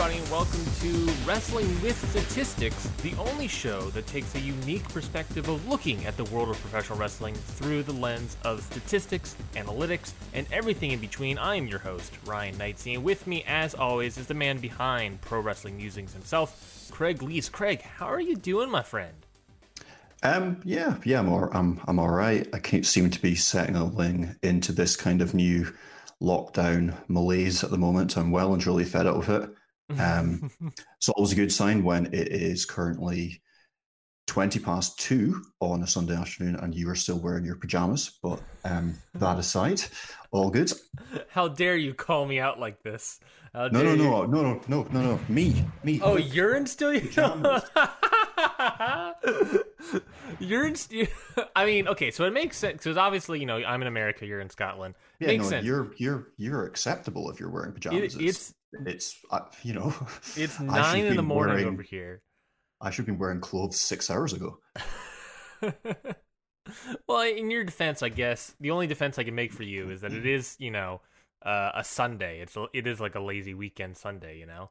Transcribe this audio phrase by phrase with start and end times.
[0.00, 5.46] Everybody, and welcome to Wrestling with Statistics, the only show that takes a unique perspective
[5.46, 10.46] of looking at the world of professional wrestling through the lens of statistics, analytics, and
[10.52, 11.36] everything in between.
[11.36, 15.20] I am your host, Ryan Knightsey, and with me, as always, is the man behind
[15.20, 17.50] Pro Wrestling Musings himself, Craig Lees.
[17.50, 19.12] Craig, how are you doing, my friend?
[20.22, 22.48] Um, yeah, yeah, I'm all, I'm I'm all right.
[22.54, 25.70] I can't seem to be settling into this kind of new
[26.22, 28.16] lockdown malaise at the moment.
[28.16, 29.50] I'm well and truly fed up with it.
[29.98, 30.50] Um,
[30.96, 33.42] it's always a good sign when it is currently
[34.26, 38.18] 20 past two on a Sunday afternoon and you are still wearing your pajamas.
[38.22, 39.82] But um, that aside,
[40.30, 40.72] all good.
[41.30, 43.18] How dare you call me out like this?
[43.52, 45.20] No, no, you- no, no, no, no, no, no.
[45.28, 46.00] Me, me.
[46.02, 46.92] Oh, you're in still.
[46.92, 47.62] Your pajamas.
[50.38, 50.74] you're in.
[50.76, 51.08] St-
[51.56, 54.40] I mean, okay, so it makes sense because obviously, you know, I'm in America, you're
[54.40, 54.94] in Scotland.
[55.18, 55.66] yeah, makes no, sense.
[55.66, 58.14] you're you're you're acceptable if you're wearing pajamas.
[58.16, 58.54] It- it's
[58.86, 59.92] it's uh, you know
[60.36, 62.22] it's nine in the morning wearing- over here.
[62.80, 64.58] I should have been wearing clothes six hours ago.
[67.08, 70.00] well, in your defense, I guess the only defense I can make for you is
[70.02, 71.00] that it is, you know,
[71.44, 72.40] uh, a Sunday.
[72.40, 74.38] It's a- it is like a lazy weekend Sunday.
[74.38, 74.70] You know,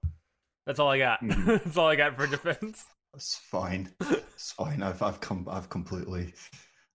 [0.66, 1.22] that's all I got.
[1.22, 1.45] Mhm.
[1.63, 2.86] that's all I got for defense.
[3.16, 3.91] It's fine.
[4.02, 4.81] It's fine.
[4.84, 6.34] I've I've come I've completely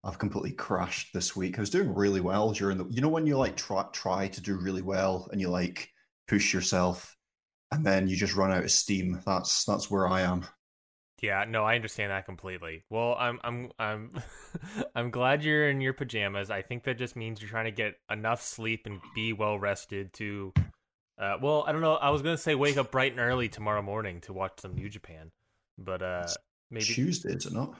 [0.04, 1.58] I've completely crashed this week.
[1.58, 4.40] I was doing really well during the you know when you like try try to
[4.40, 5.90] do really well and you like
[6.28, 7.16] push yourself
[7.70, 9.20] and then you just run out of steam.
[9.26, 10.46] That's that's where I am.
[11.22, 12.84] Yeah, no, I understand that completely.
[12.90, 14.12] Well, I'm I'm I'm
[14.94, 16.50] I'm glad you're in your pajamas.
[16.50, 20.12] I think that just means you're trying to get enough sleep and be well rested
[20.14, 20.52] to
[21.18, 21.94] uh well, I don't know.
[21.94, 24.74] I was going to say wake up bright and early tomorrow morning to watch some
[24.74, 25.30] New Japan.
[25.78, 26.34] But uh
[26.70, 27.74] maybe Tuesday, is it not?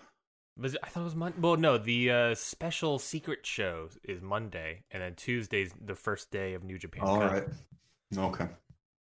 [0.56, 1.38] was it, I thought it was Monday.
[1.40, 6.54] Well, no, the uh special secret show is Monday and then Tuesday's the first day
[6.54, 7.02] of New Japan.
[7.04, 7.32] All Cup.
[7.32, 7.44] right.
[8.18, 8.46] Okay.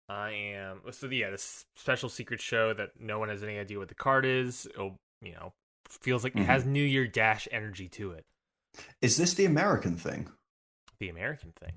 [0.08, 3.90] I am so yeah, this special secret show that no one has any idea what
[3.90, 4.66] the card is.
[4.66, 5.54] It'll, you know,
[5.88, 8.26] feels like it has New Year Dash energy to it.
[9.02, 10.30] Is this the American thing?
[11.00, 11.74] The American thing.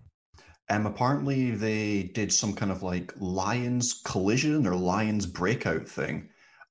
[0.71, 6.31] Um, apparently they did some kind of like Lions collision or Lions breakout thing,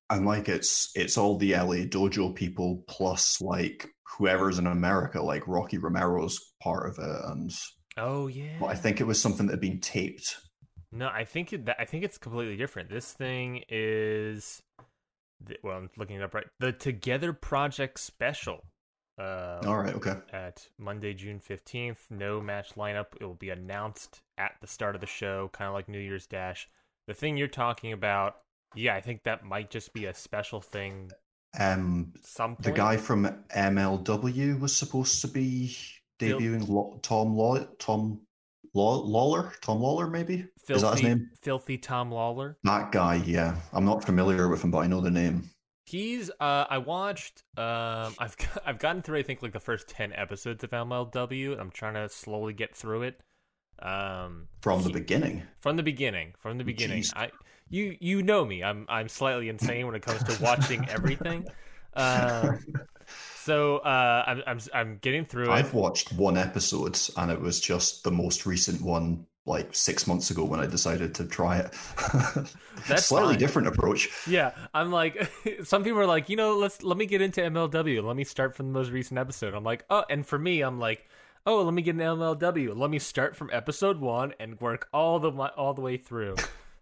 [0.09, 5.47] and like it's it's all the LA Dojo people plus like whoever's in America, like
[5.47, 7.51] Rocky Romero's part of it, and
[7.97, 8.59] Oh yeah.
[8.59, 10.37] well, I think it was something that had been taped.
[10.91, 12.89] No, I think it, that I think it's completely different.
[12.89, 14.61] This thing is,
[15.63, 16.45] well, I'm looking it up right.
[16.59, 18.65] The Together Project Special.
[19.17, 20.15] Uh, All right, okay.
[20.33, 23.07] At Monday, June fifteenth, no match lineup.
[23.19, 26.27] It will be announced at the start of the show, kind of like New Year's
[26.27, 26.67] Dash.
[27.07, 28.37] The thing you're talking about,
[28.75, 31.11] yeah, I think that might just be a special thing.
[31.59, 33.25] Um, Some the guy from
[33.55, 35.75] MLW was supposed to be
[36.19, 37.01] debuting.
[37.01, 38.21] Tom Law, Tom
[38.73, 41.29] Lawlor, Tom Lawlor, maybe filthy, is that his name?
[41.41, 42.55] Filthy Tom Lawlor.
[42.63, 43.55] That guy, yeah.
[43.73, 45.49] I'm not familiar with him, but I know the name.
[45.85, 50.13] He's uh I watched um I've I've gotten through I think like the first 10
[50.13, 51.51] episodes of MLW.
[51.51, 53.19] And I'm trying to slowly get through it.
[53.81, 55.43] Um From the he- beginning.
[55.59, 57.01] from the beginning, from the beginning.
[57.03, 57.13] Jeez.
[57.15, 57.31] I
[57.69, 58.63] you you know me.
[58.63, 61.45] I'm I'm slightly insane when it comes to watching everything.
[61.93, 62.59] Um
[63.43, 65.51] so uh I'm I'm I'm getting through.
[65.51, 70.29] I've watched one episode and it was just the most recent one like six months
[70.29, 71.73] ago when I decided to try it.
[72.87, 73.39] That's Slightly fine.
[73.39, 74.09] different approach.
[74.27, 75.31] Yeah, I'm like,
[75.63, 78.03] some people are like, you know, let's let me get into MLW.
[78.03, 79.53] Let me start from the most recent episode.
[79.53, 81.07] I'm like, oh, and for me, I'm like,
[81.45, 82.77] oh, let me get into MLW.
[82.77, 86.35] Let me start from episode one and work all the all the way through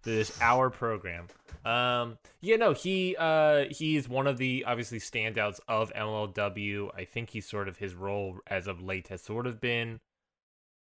[0.04, 1.28] this hour program.
[1.66, 6.90] Um, yeah, no, he uh he's one of the obviously standouts of MLW.
[6.96, 10.00] I think he's sort of his role as of late has sort of been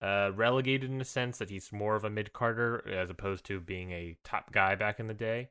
[0.02, 3.60] uh, relegated in a sense that he's more of a mid carder as opposed to
[3.60, 5.48] being a top guy back in the day.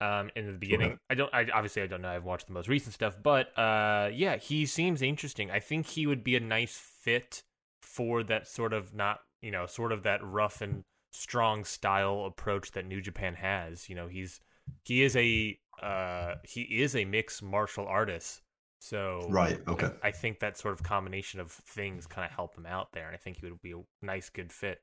[0.00, 1.00] Um, in the beginning, Okay.
[1.10, 1.34] I don't.
[1.34, 2.08] I obviously I don't know.
[2.08, 5.50] I've watched the most recent stuff, but uh, yeah, he seems interesting.
[5.50, 7.42] I think he would be a nice fit
[7.82, 12.72] for that sort of not you know sort of that rough and strong style approach
[12.72, 13.88] that New Japan has.
[13.88, 14.40] You know, he's
[14.84, 18.42] he is a uh he is a mixed martial artist.
[18.80, 19.90] So Right, okay.
[20.02, 23.14] I think that sort of combination of things kind of help him out there, and
[23.14, 24.80] I think he would be a nice, good fit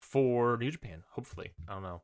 [0.00, 1.02] for New Japan.
[1.12, 2.02] Hopefully, I don't know.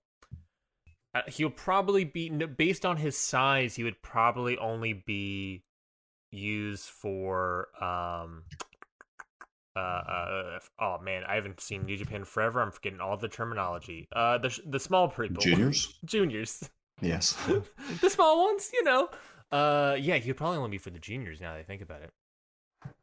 [1.15, 3.75] Uh, he'll probably be based on his size.
[3.75, 5.65] He would probably only be
[6.31, 8.45] used for um
[9.81, 12.61] uh, uh oh man i haven't seen new japan forever.
[12.61, 14.09] I'm forgetting all the terminology.
[14.13, 15.43] Uh the the small people.
[15.43, 15.99] Juniors?
[16.05, 16.69] Juniors.
[17.01, 17.37] Yes.
[18.01, 19.09] The small ones you know.
[19.51, 22.13] Uh yeah he'd probably only be for the juniors now that i think about it.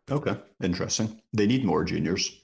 [0.10, 1.22] Okay interesting.
[1.34, 2.40] They need more juniors.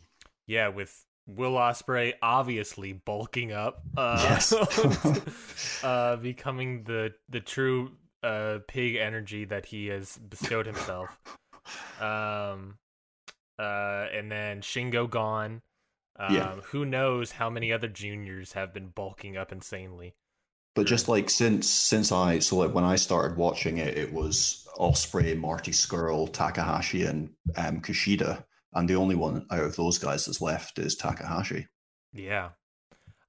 [0.47, 4.51] Yeah with will ospreay obviously bulking up uh yes.
[5.83, 7.91] uh becoming the the true
[8.23, 11.09] uh, pig energy that he has bestowed himself.
[11.99, 12.77] um,
[13.59, 15.61] uh, and then Shingo gone.
[16.17, 16.55] Um, yeah.
[16.65, 20.15] Who knows how many other juniors have been bulking up insanely?
[20.75, 24.67] But just like since since I so like when I started watching it, it was
[24.79, 30.25] Ospreay, Marty Scurll, Takahashi, and um, Kushida, and the only one out of those guys
[30.25, 31.67] that's left is Takahashi.
[32.11, 32.49] Yeah,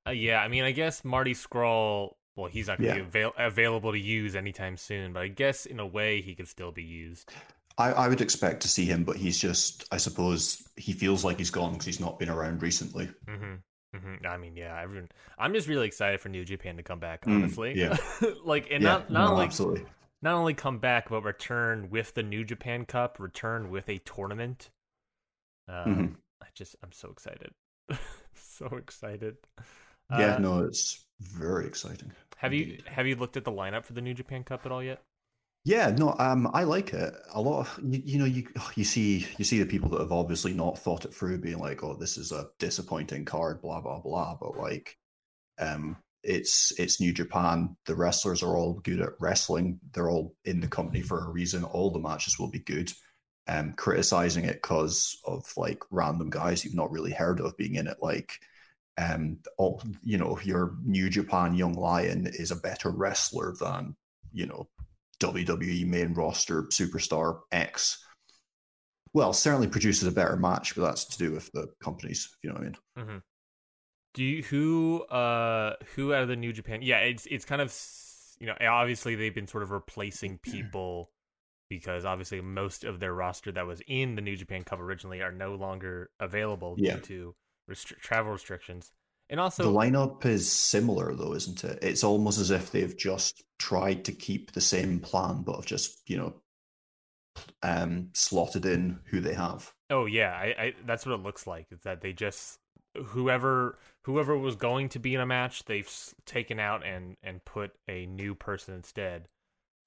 [0.06, 0.40] uh, yeah.
[0.40, 3.02] I mean, I guess Marty Scurll well, he's not going to yeah.
[3.02, 6.48] be avail- available to use anytime soon, but I guess in a way he could
[6.48, 7.32] still be used.
[7.76, 11.38] I, I would expect to see him, but he's just, I suppose, he feels like
[11.38, 13.10] he's gone because he's not been around recently.
[13.26, 13.54] Mm-hmm.
[13.96, 14.26] Mm-hmm.
[14.26, 15.08] I mean, yeah, everyone.
[15.38, 17.24] I'm just really excited for New Japan to come back.
[17.24, 19.84] Mm, honestly, mm, yeah, like and yeah, not not no, only absolutely.
[20.20, 24.70] not only come back, but return with the New Japan Cup, return with a tournament.
[25.68, 26.14] Um, mm-hmm.
[26.42, 27.52] I just, I'm so excited,
[28.34, 29.36] so excited.
[30.10, 32.10] Yeah, uh, no, it's very exciting.
[32.38, 34.82] Have you have you looked at the lineup for the New Japan Cup at all
[34.82, 35.02] yet?
[35.64, 37.60] Yeah, no, um, I like it a lot.
[37.60, 38.46] Of, you, you, know, you
[38.76, 41.82] you see you see the people that have obviously not thought it through, being like,
[41.82, 44.36] "Oh, this is a disappointing card," blah blah blah.
[44.38, 44.98] But like,
[45.58, 47.76] um, it's it's New Japan.
[47.86, 49.80] The wrestlers are all good at wrestling.
[49.92, 51.64] They're all in the company for a reason.
[51.64, 52.92] All the matches will be good.
[53.46, 57.86] Um, criticizing it because of like random guys you've not really heard of being in
[57.86, 58.40] it, like
[58.98, 63.96] um, all, you know, your New Japan Young Lion is a better wrestler than,
[64.32, 64.68] you know,
[65.24, 68.04] WWE main roster superstar X.
[69.12, 72.50] Well, certainly produces a better match, but that's to do with the companies, if you
[72.50, 72.76] know what I mean.
[72.98, 73.18] Mm-hmm.
[74.14, 76.80] Do you who uh who out of the New Japan?
[76.82, 77.76] Yeah, it's it's kind of
[78.38, 81.10] you know obviously they've been sort of replacing people
[81.68, 85.32] because obviously most of their roster that was in the New Japan Cup originally are
[85.32, 86.94] no longer available yeah.
[86.94, 87.34] due to
[87.70, 88.92] restri- travel restrictions.
[89.30, 91.78] And also, the lineup is similar, though, isn't it?
[91.82, 95.98] It's almost as if they've just tried to keep the same plan, but have just
[96.06, 96.34] you know
[97.62, 99.72] um, slotted in who they have.
[99.90, 101.66] Oh yeah, I, I that's what it looks like.
[101.70, 102.58] Is that they just
[103.02, 105.90] whoever whoever was going to be in a match, they've
[106.26, 109.28] taken out and and put a new person instead.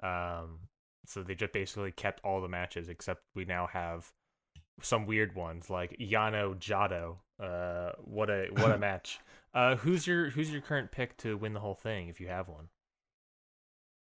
[0.02, 0.60] Um,
[1.06, 4.12] so they just basically kept all the matches except we now have
[4.82, 7.18] some weird ones like Yano Jado.
[7.40, 9.20] Uh, what a what a match.
[9.54, 12.48] Uh, who's your who's your current pick to win the whole thing if you have
[12.48, 12.68] one?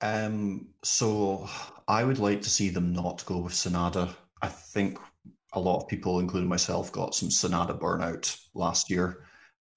[0.01, 1.49] Um, so
[1.87, 4.15] I would like to see them not go with Sanada.
[4.43, 4.99] I think
[5.53, 9.25] a lot of people, including myself, got some Sanada burnout last year.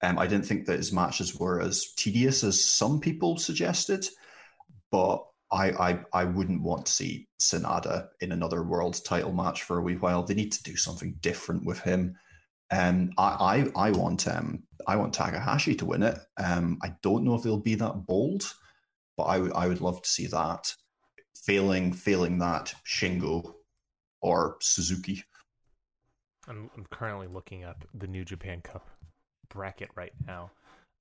[0.02, 4.06] Um, I didn't think that his matches were as tedious as some people suggested,
[4.90, 9.78] but I, I I wouldn't want to see Sanada in another world title match for
[9.78, 10.22] a wee while.
[10.22, 12.16] They need to do something different with him.
[12.70, 16.18] Um, I, I I want um I want Takahashi to win it.
[16.36, 18.52] Um, I don't know if they'll be that bold,
[19.16, 20.72] but I would I would love to see that.
[21.44, 23.54] Failing failing that, Shingo
[24.20, 25.22] or Suzuki.
[26.48, 28.88] I'm I'm currently looking up the New Japan Cup
[29.48, 30.50] bracket right now.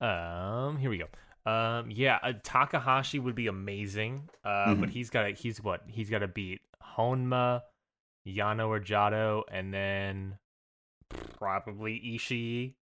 [0.02, 1.06] Um, here we go.
[1.46, 4.30] Um, yeah, uh, Takahashi would be amazing.
[4.44, 4.82] Uh, mm-hmm.
[4.82, 6.62] but he's got to he's what he's got to beat
[6.98, 7.62] Honma,
[8.28, 10.38] Yano or Jado, and then
[11.38, 12.74] probably Ishii.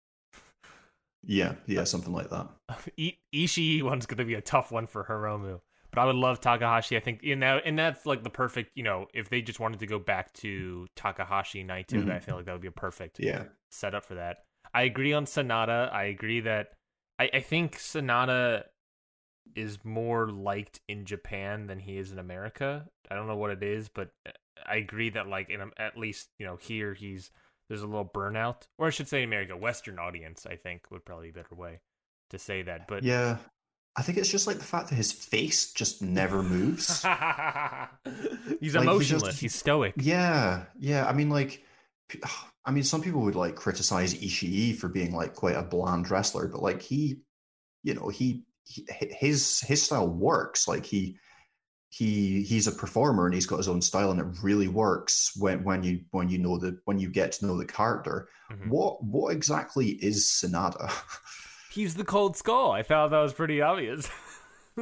[1.24, 2.48] Yeah, yeah, something like that.
[2.98, 6.40] I- Ishii one's going to be a tough one for Hiromu, but I would love
[6.40, 6.96] Takahashi.
[6.96, 8.70] I think you know, and that's like the perfect.
[8.76, 12.12] You know, if they just wanted to go back to Takahashi Naito, mm-hmm.
[12.12, 14.44] I feel like that would be a perfect yeah setup for that.
[14.74, 15.92] I agree on Sanada.
[15.92, 16.74] I agree that
[17.22, 18.64] I, I think Sanada
[19.54, 22.86] is more liked in Japan than he is in America.
[23.10, 24.30] I don't know what it is, but uh,
[24.66, 27.30] I agree that like in um, at least you know here he's
[27.68, 30.46] there's a little burnout, or I should say America Western audience.
[30.50, 31.80] I think would probably be a better way
[32.30, 32.88] to say that.
[32.88, 33.36] But yeah,
[33.94, 37.02] I think it's just like the fact that his face just never moves.
[38.60, 38.98] he's like, emotionless.
[39.08, 39.94] He's, just, he's stoic.
[39.96, 41.06] Yeah, yeah.
[41.06, 41.62] I mean, like
[42.64, 46.46] I mean, some people would like criticize Ishii for being like quite a bland wrestler,
[46.46, 47.20] but like he,
[47.82, 50.68] you know, he, he his his style works.
[50.68, 51.16] Like he
[51.88, 55.62] he he's a performer and he's got his own style and it really works when
[55.62, 58.28] when you when you know the when you get to know the character.
[58.50, 58.70] Mm-hmm.
[58.70, 60.90] What what exactly is Sanada?
[61.72, 62.70] He's the Cold Skull.
[62.70, 64.08] I thought that was pretty obvious.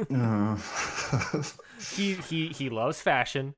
[0.09, 0.55] Uh,
[1.95, 3.53] he he he loves fashion.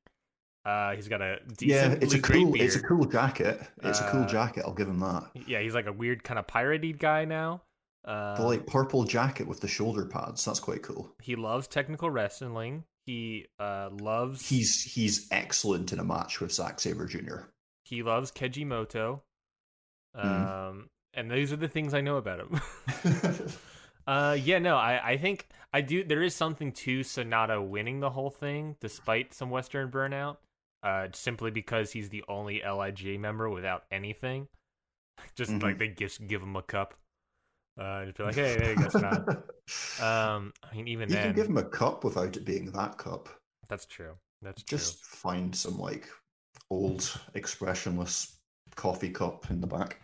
[0.65, 3.59] Uh, he's got a yeah, it's a cool, it's a cool jacket.
[3.83, 4.63] It's a cool Uh, jacket.
[4.65, 5.29] I'll give him that.
[5.47, 7.61] Yeah, he's like a weird kind of piratey guy now.
[8.05, 10.43] Uh, The like purple jacket with the shoulder pads.
[10.45, 11.13] That's quite cool.
[11.21, 12.85] he loves technical wrestling.
[13.05, 17.39] He uh loves He's he's excellent in a match with Zack Sabre Jr.
[17.83, 19.19] he loves Kejimoto.
[20.15, 20.87] Um, Mhm.
[21.15, 22.61] and those are the things I know about him.
[24.07, 26.03] uh, yeah, no, I I think I do.
[26.03, 30.37] There is something to Sanada winning the whole thing, despite some Western burnout.
[30.83, 34.47] Uh, simply because he's the only Lij member without anything.
[35.35, 35.63] Just Mhm.
[35.63, 36.95] like they just give him a cup.
[37.79, 40.03] Uh, just be like, hey, there you go.
[40.03, 42.97] Um, I mean, even you then, can give him a cup without it being that
[42.97, 43.29] cup.
[43.69, 44.15] that's true.
[44.41, 44.77] That's true.
[44.77, 46.09] Just find some like
[46.69, 48.37] old expressionless
[48.75, 50.01] coffee cup in the back.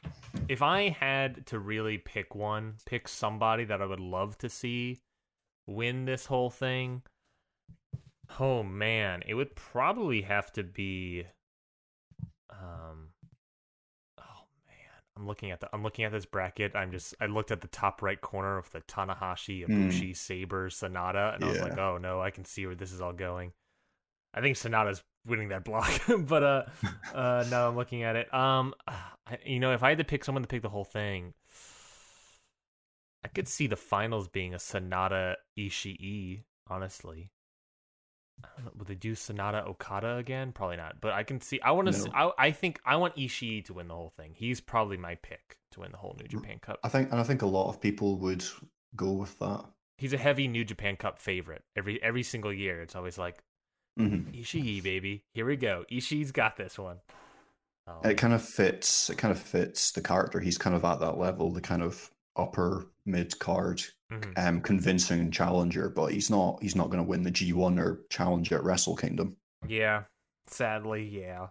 [0.47, 5.01] if I had to really pick one, pick somebody that I would love to see
[5.67, 7.03] win this whole thing,
[8.39, 11.25] oh man, it would probably have to be
[12.49, 13.09] um
[14.19, 16.75] oh man, I'm looking at the I'm looking at this bracket.
[16.75, 21.35] I'm just I looked at the top right corner of the Tanahashi, Ibushi, Sabre, Sanada,
[21.35, 23.53] and I was like, "Oh no, I can see where this is all going."
[24.33, 26.63] I think Sanada's winning that block, but uh,
[27.13, 28.33] uh, now I'm looking at it.
[28.33, 31.33] Um, I, you know, if I had to pick someone to pick the whole thing,
[33.23, 36.43] I could see the finals being a Sanada Ishii.
[36.71, 37.31] Honestly,
[38.41, 40.51] know, would they do Sanada Okada again?
[40.51, 41.01] Probably not.
[41.01, 41.59] But I can see.
[41.61, 41.97] I want to.
[41.97, 42.11] No.
[42.13, 44.33] I, I think I want Ishii to win the whole thing.
[44.35, 46.79] He's probably my pick to win the whole New Japan Cup.
[46.83, 48.43] I think, and I think a lot of people would
[48.95, 49.65] go with that.
[49.97, 51.63] He's a heavy New Japan Cup favorite.
[51.75, 53.43] Every every single year, it's always like
[53.97, 55.23] hmm Ishii, baby.
[55.33, 55.85] Here we go.
[55.91, 56.97] Ishii's got this one.
[57.87, 59.09] Um, It kind of fits.
[59.09, 60.39] It kind of fits the character.
[60.39, 63.81] He's kind of at that level, the kind of upper mid card,
[64.11, 64.37] mhm.
[64.37, 65.89] um, convincing challenger.
[65.89, 66.61] But he's not.
[66.61, 69.37] He's not going to win the G one or challenge at Wrestle Kingdom.
[69.67, 70.03] Yeah,
[70.47, 71.47] sadly, yeah.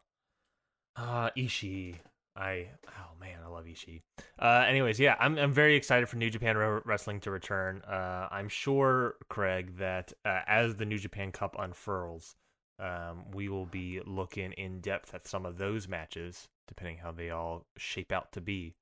[0.96, 1.96] Uh Ishii.
[2.34, 4.02] I oh man, I love Ishii.
[4.38, 7.82] Uh anyways, yeah, I'm I'm very excited for New Japan Ro- Wrestling to return.
[7.82, 12.34] Uh I'm sure Craig that uh, as the New Japan Cup unfurls,
[12.80, 17.30] um we will be looking in depth at some of those matches depending how they
[17.30, 18.74] all shape out to be.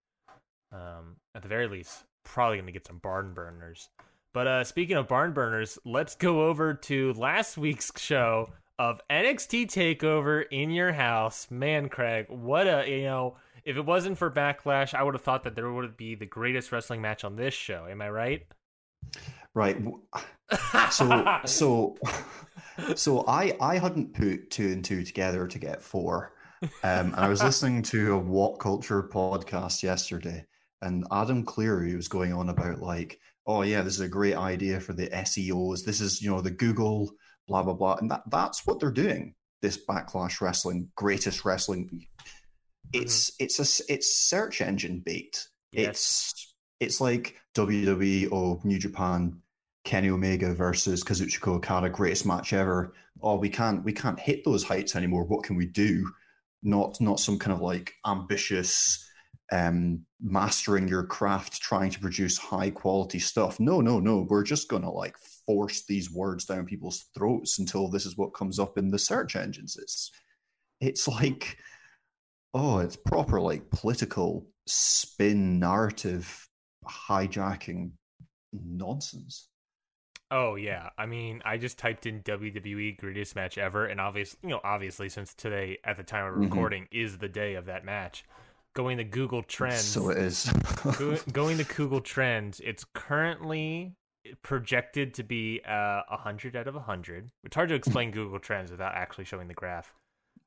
[0.76, 3.88] Um at the very least, probably going to get some barn burners.
[4.32, 9.66] But uh speaking of barn burners, let's go over to last week's show of NXT
[9.66, 11.48] Takeover in your house.
[11.50, 13.36] Man, Craig, what a you know.
[13.64, 16.70] If it wasn't for Backlash, I would have thought that there would be the greatest
[16.70, 17.86] wrestling match on this show.
[17.90, 18.46] Am I right?
[19.54, 19.76] Right.
[20.92, 21.96] So so
[22.94, 26.32] so I I hadn't put two and two together to get four.
[26.62, 30.44] Um, and I was listening to a What Culture podcast yesterday,
[30.82, 34.80] and Adam Cleary was going on about like, oh yeah, this is a great idea
[34.80, 35.84] for the SEOs.
[35.84, 37.12] This is you know the Google
[37.46, 39.34] blah blah blah, and that that's what they're doing.
[39.62, 42.06] This backlash wrestling, greatest wrestling.
[42.92, 43.44] It's mm-hmm.
[43.44, 45.46] it's a it's search engine bait.
[45.72, 45.88] Yes.
[45.88, 49.40] It's it's like WWE or New Japan,
[49.84, 52.92] Kenny Omega versus Kazuchika Okada, greatest match ever.
[53.22, 55.24] Oh, we can't we can't hit those heights anymore.
[55.24, 56.10] What can we do?
[56.62, 59.05] Not not some kind of like ambitious
[59.52, 63.60] um mastering your craft trying to produce high quality stuff.
[63.60, 64.26] No, no, no.
[64.28, 68.58] We're just gonna like force these words down people's throats until this is what comes
[68.58, 69.76] up in the search engines.
[69.80, 70.10] It's
[70.80, 71.58] it's like
[72.54, 76.48] oh, it's proper like political spin narrative
[76.88, 77.92] hijacking
[78.52, 79.48] nonsense.
[80.30, 84.48] Oh yeah, I mean, I just typed in WWE greatest match ever, and obviously, you
[84.48, 86.40] know, obviously, since today at the time of Mhm.
[86.40, 88.24] recording is the day of that match,
[88.76, 89.82] going to Google Trends.
[89.82, 90.52] So it is.
[90.98, 93.96] Go- going to Google Trends, it's currently
[94.42, 97.30] projected to be uh, 100 out of 100.
[97.42, 99.94] It's hard to explain Google Trends without actually showing the graph.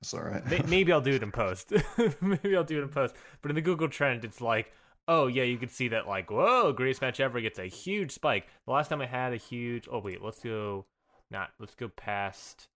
[0.02, 0.70] It's all right.
[0.70, 1.74] Maybe I'll do it in post.
[2.22, 3.16] Maybe I'll do it in post.
[3.42, 4.72] But in the Google Trend, it's like,
[5.10, 8.48] oh yeah, you can see that like, whoa, greatest match ever gets a huge spike.
[8.66, 9.90] The last time I had a huge.
[9.92, 10.86] Oh wait, let's go.
[11.32, 12.70] Not let's go past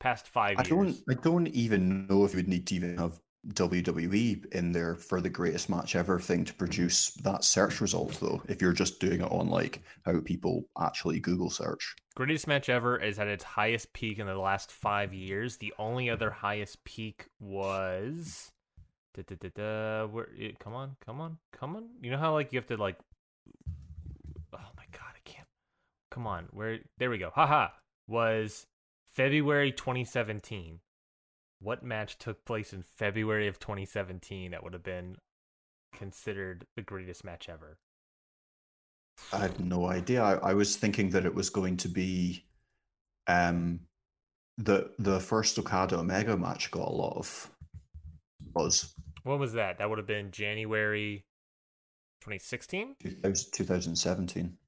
[0.00, 0.68] past five I years.
[0.68, 0.96] don't.
[1.08, 5.20] I don't even know if you would need to even have WWE in there for
[5.20, 8.42] the greatest match ever thing to produce that search result, though.
[8.48, 11.94] If you're just doing it on like how people actually Google search.
[12.14, 15.56] Greatest match ever is at its highest peak in the last five years.
[15.56, 18.52] The only other highest peak was.
[19.14, 21.88] Da, da, da, da, where, it, come on, come on, come on.
[22.00, 22.96] You know how like you have to like.
[24.52, 25.46] Oh my god, I can't.
[26.10, 26.78] Come on, where?
[26.98, 27.30] There we go.
[27.32, 27.68] Haha.
[28.06, 28.66] Was
[29.12, 30.80] February 2017.
[31.64, 35.16] What match took place in February of 2017 that would have been
[35.94, 37.78] considered the greatest match ever?
[39.32, 40.22] I had no idea.
[40.22, 42.44] I, I was thinking that it was going to be
[43.26, 43.80] um
[44.58, 47.50] the the first Okada Omega match got a lot of
[48.52, 48.94] buzz.
[49.22, 49.78] When was that?
[49.78, 51.24] That would have been January
[52.20, 52.96] 2016?
[53.22, 54.58] 2017.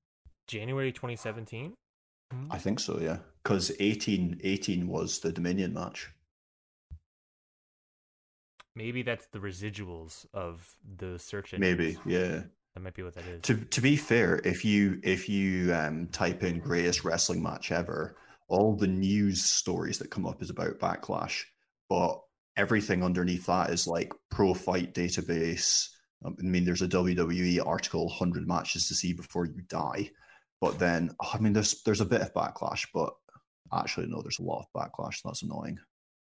[0.49, 1.75] January 2017?
[2.51, 3.19] I think so, yeah.
[3.43, 6.11] Because 18, 18 was the Dominion match.
[8.77, 11.61] Maybe that's the residuals of the search engine.
[11.61, 12.43] Maybe, yeah.
[12.75, 13.41] That might be what that is.
[13.45, 18.17] To to be fair, if you if you um, type in greatest wrestling match ever,
[18.49, 21.45] all the news stories that come up is about backlash,
[21.89, 22.21] but
[22.55, 25.89] everything underneath that is like pro fight database.
[26.25, 30.11] I mean, there's a WWE article, hundred matches to see before you die,
[30.61, 33.15] but then I mean, there's there's a bit of backlash, but
[33.73, 35.23] actually no, there's a lot of backlash.
[35.25, 35.79] That's annoying.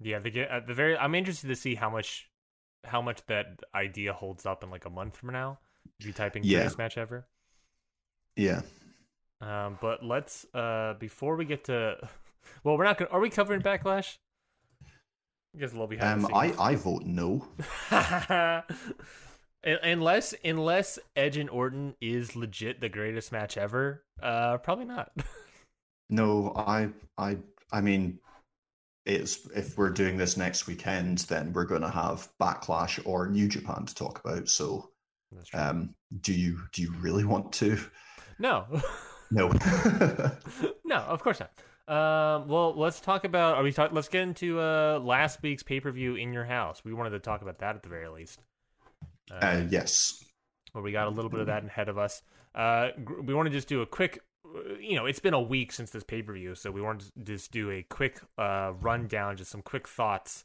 [0.00, 0.96] Yeah, the at the very.
[0.96, 2.28] I'm interested to see how much
[2.84, 5.58] how much that idea holds up in like a month from now.
[6.00, 6.58] If you type in Yeah.
[6.58, 7.26] greatest match ever.
[8.36, 8.62] Yeah.
[9.40, 11.96] Um, but let's uh before we get to
[12.64, 14.18] well, we're not gonna are we covering backlash?
[15.54, 16.54] I guess a little behind Um, I.
[16.58, 17.46] I vote no.
[19.64, 25.12] Unless unless Edge and Orton is legit the greatest match ever, uh probably not.
[26.10, 27.38] No, I I
[27.70, 28.18] I mean
[29.04, 33.86] it's if we're doing this next weekend, then we're gonna have backlash or New Japan
[33.86, 34.48] to talk about.
[34.48, 34.90] So
[35.54, 37.78] um do you do you really want to?
[38.38, 38.66] no.
[39.32, 39.48] No.
[40.84, 41.50] no, of course not.
[41.88, 43.56] Um, well, let's talk about.
[43.56, 43.90] Are we talk?
[43.92, 46.82] Let's get into uh last week's pay per view in your house.
[46.84, 48.40] We wanted to talk about that at the very least.
[49.30, 50.22] Uh, uh, yes.
[50.72, 52.22] where we got a little bit of that ahead of us.
[52.54, 52.88] Uh,
[53.22, 54.20] we want to just do a quick.
[54.80, 57.32] You know, it's been a week since this pay per view, so we wanted to
[57.34, 60.44] just do a quick uh, rundown, just some quick thoughts.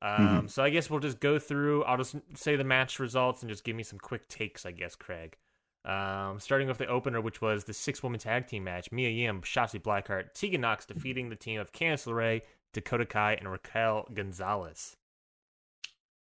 [0.00, 1.84] Um, So I guess we'll just go through.
[1.84, 4.64] I'll just say the match results and just give me some quick takes.
[4.64, 5.36] I guess, Craig.
[5.84, 9.40] Um, starting with the opener, which was the six woman tag team match Mia Yim,
[9.42, 12.42] Shotzi Blackheart, Tegan Knox defeating the team of Candice LeRae,
[12.74, 14.96] Dakota Kai, and Raquel Gonzalez.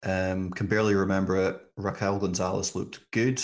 [0.02, 1.61] Um can barely remember it.
[1.76, 3.40] Raquel Gonzalez looked good.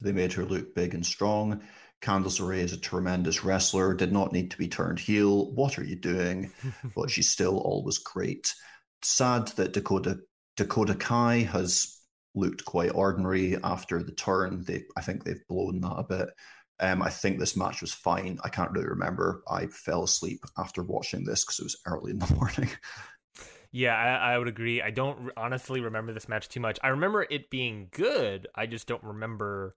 [0.00, 1.62] They made her look big and strong.
[2.00, 5.52] Candice LeRae is a tremendous wrestler, did not need to be turned heel.
[5.52, 6.52] What are you doing?
[6.96, 8.54] but she's still always great.
[9.02, 10.20] Sad that Dakota
[10.56, 11.98] Dakota Kai has
[12.34, 14.62] looked quite ordinary after the turn.
[14.64, 16.28] They, I think they've blown that a bit.
[16.80, 18.38] Um, I think this match was fine.
[18.42, 19.42] I can't really remember.
[19.50, 22.70] I fell asleep after watching this because it was early in the morning.
[23.72, 24.82] Yeah, I, I would agree.
[24.82, 26.78] I don't honestly remember this match too much.
[26.82, 28.48] I remember it being good.
[28.54, 29.76] I just don't remember.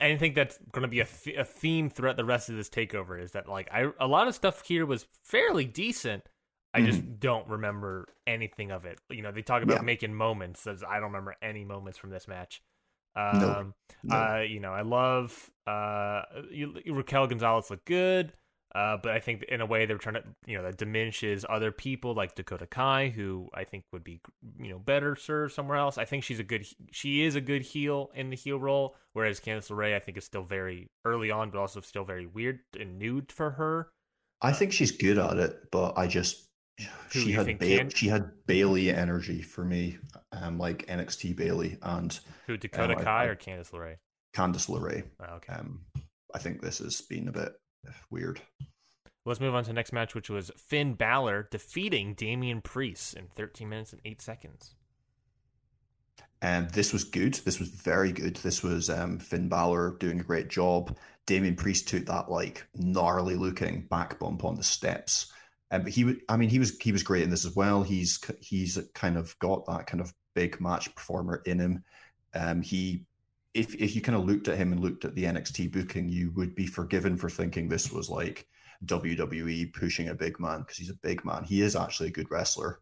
[0.00, 2.56] I, I think that's going to be a, th- a theme throughout the rest of
[2.56, 3.20] this takeover.
[3.22, 6.22] Is that like I a lot of stuff here was fairly decent.
[6.72, 9.00] I just don't remember anything of it.
[9.10, 9.82] You know, they talk about Yeah.
[9.82, 10.66] making moments.
[10.68, 12.62] As I don't remember any moments from this match.
[13.16, 13.22] No.
[13.60, 13.74] Um,
[14.04, 14.16] No.
[14.16, 18.32] uh, you know, I love uh, you, Raquel Gonzalez looked good,
[18.74, 21.72] uh, but I think in a way they're trying to, you know, that diminishes other
[21.72, 24.20] people like Dakota Kai, who I think would be,
[24.60, 25.98] you know, better served somewhere else.
[25.98, 29.40] I think she's a good, she is a good heel in the heel role, whereas
[29.40, 32.98] Candice LeRae I think is still very early on, but also still very weird and
[32.98, 33.88] new for her.
[34.42, 36.46] I think she's good at it, but I just
[37.10, 39.98] she had ba- can- she had Bayley energy for me,
[40.32, 43.96] um, like NXT Bayley and Who Dakota I- Kai I- or Candice LeRae?
[44.34, 45.02] Candice LeRae.
[45.20, 45.52] Oh, okay.
[45.54, 45.84] Um,
[46.34, 47.52] I think this has been a bit
[48.10, 48.40] weird.
[49.26, 53.26] Let's move on to the next match, which was Finn Balor defeating Damian Priest in
[53.36, 54.74] 13 minutes and 8 seconds.
[56.42, 57.34] And this was good.
[57.34, 58.36] This was very good.
[58.36, 60.96] This was um, Finn Balor doing a great job.
[61.26, 65.30] Damian Priest took that like gnarly looking back bump on the steps.
[65.70, 67.82] Um, but he, wa- I mean, he was he was great in this as well.
[67.82, 71.84] He's he's kind of got that kind of big match performer in him.
[72.34, 73.04] Um, he,
[73.54, 76.32] if if you kind of looked at him and looked at the NXT booking, you
[76.36, 78.46] would be forgiven for thinking this was like
[78.84, 81.44] WWE pushing a big man because he's a big man.
[81.44, 82.80] He is actually a good wrestler.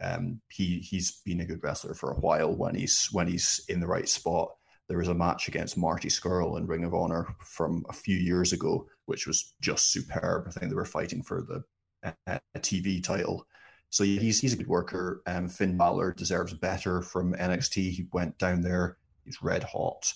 [0.00, 3.80] Um, he he's been a good wrestler for a while when he's when he's in
[3.80, 4.50] the right spot.
[4.88, 8.52] There was a match against Marty Scurll in Ring of Honor from a few years
[8.52, 10.46] ago, which was just superb.
[10.48, 13.46] I think they were fighting for the uh, TV title.
[13.90, 15.22] So he's he's a good worker.
[15.26, 17.90] Um, Finn Balor deserves better from NXT.
[17.90, 18.98] He went down there.
[19.24, 20.12] He's red hot,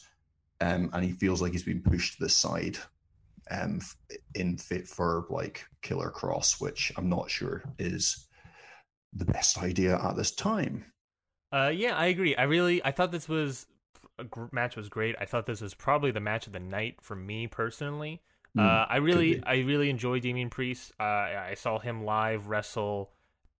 [0.60, 2.78] um, and he feels like he's been pushed to the side,
[3.50, 3.80] um,
[4.34, 8.26] in fit for like Killer Kross, which I'm not sure is
[9.12, 10.86] the best idea at this time.
[11.52, 12.34] Uh, yeah, I agree.
[12.34, 13.66] I really, I thought this was
[14.18, 15.14] a gr- match was great.
[15.20, 18.22] I thought this was probably the match of the night for me personally.
[18.54, 19.42] Hmm, uh, I really.
[19.44, 20.92] I really enjoy Damian Priest.
[20.98, 23.12] Uh, I saw him live wrestle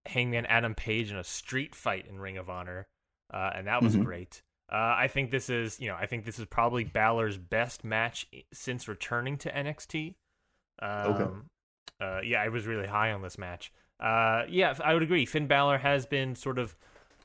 [0.07, 2.87] Hangman Adam Page in a street fight in Ring of Honor,
[3.33, 4.05] uh, and that was Mhm.
[4.05, 4.43] great.
[4.71, 8.27] Uh, I think this is, you know, I think this is probably Balor's best match
[8.53, 10.15] since returning to NXT.
[10.81, 11.31] Um, okay.
[12.01, 13.73] Uh, yeah, I was really high on this match.
[14.01, 15.27] Uh, yeah, I would agree.
[15.27, 16.75] Finn Balor has been sort of.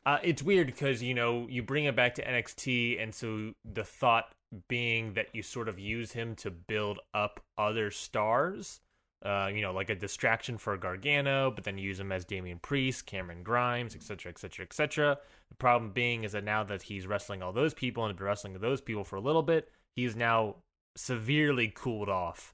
[0.05, 3.83] Uh, it's weird because you know you bring it back to NXT, and so the
[3.83, 4.33] thought
[4.67, 8.81] being that you sort of use him to build up other stars.
[9.23, 13.05] Uh, you know, like a distraction for Gargano, but then use him as Damian Priest,
[13.05, 15.17] Cameron Grimes, etc., etc., etc.
[15.49, 18.53] The problem being is that now that he's wrestling all those people and been wrestling
[18.53, 20.55] those people for a little bit, he's now
[20.95, 22.53] severely cooled off.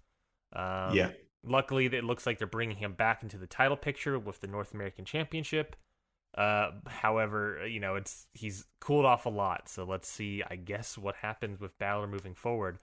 [0.53, 1.11] Um, yeah.
[1.43, 4.73] Luckily, it looks like they're bringing him back into the title picture with the North
[4.73, 5.75] American Championship.
[6.35, 10.43] Uh, however, you know it's he's cooled off a lot, so let's see.
[10.49, 12.79] I guess what happens with Balor moving forward.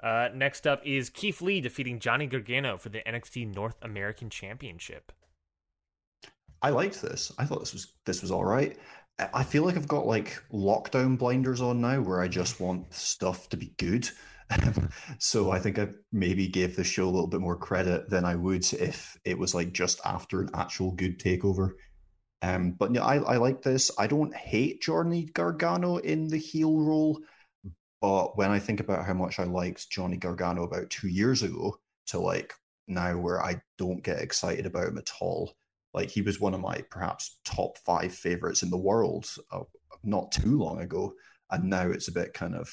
[0.00, 5.12] Uh, next up is Keith Lee defeating Johnny Gargano for the NXT North American Championship.
[6.60, 7.32] I liked this.
[7.38, 8.76] I thought this was this was all right.
[9.18, 13.48] I feel like I've got like lockdown blinders on now, where I just want stuff
[13.50, 14.08] to be good.
[15.18, 18.34] so I think I maybe gave the show a little bit more credit than I
[18.36, 21.70] would if it was like just after an actual good takeover.
[22.42, 23.90] Um, but yeah, I, I like this.
[23.98, 27.20] I don't hate Johnny Gargano in the heel role,
[28.02, 31.78] but when I think about how much I liked Johnny Gargano about two years ago
[32.08, 32.52] to like
[32.86, 35.54] now where I don't get excited about him at all,
[35.94, 39.60] like he was one of my perhaps top five favorites in the world uh,
[40.04, 41.14] not too long ago,
[41.50, 42.68] and now it's a bit kind of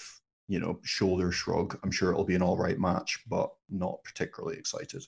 [0.49, 1.79] you know, shoulder shrug.
[1.83, 5.05] I'm sure it'll be an all right match, but not particularly excited.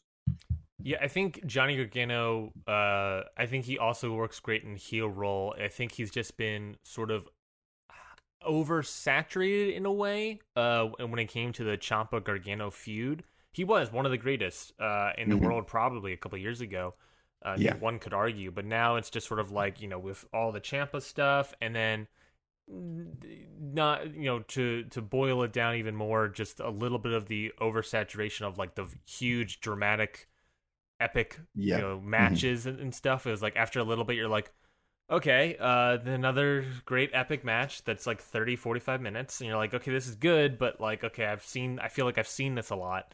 [0.83, 2.51] Yeah, I think Johnny Gargano.
[2.67, 5.55] Uh, I think he also works great in heel role.
[5.61, 7.27] I think he's just been sort of
[8.47, 10.39] oversaturated in a way.
[10.55, 14.73] Uh, when it came to the Ciampa Gargano feud, he was one of the greatest
[14.79, 15.45] uh, in the mm-hmm.
[15.45, 16.93] world probably a couple years ago.
[17.43, 17.75] Uh, yeah.
[17.77, 20.61] one could argue, but now it's just sort of like you know with all the
[20.61, 22.07] Ciampa stuff, and then
[23.59, 27.27] not you know to to boil it down even more just a little bit of
[27.27, 30.29] the oversaturation of like the huge dramatic
[30.99, 31.77] epic yeah.
[31.77, 32.09] you know mm-hmm.
[32.09, 32.69] matches mm-hmm.
[32.69, 34.51] and, and, stuff it was like after a little bit you're like
[35.11, 39.91] okay uh another great epic match that's like 30 45 minutes and you're like okay
[39.91, 42.75] this is good but like okay i've seen i feel like i've seen this a
[42.75, 43.13] lot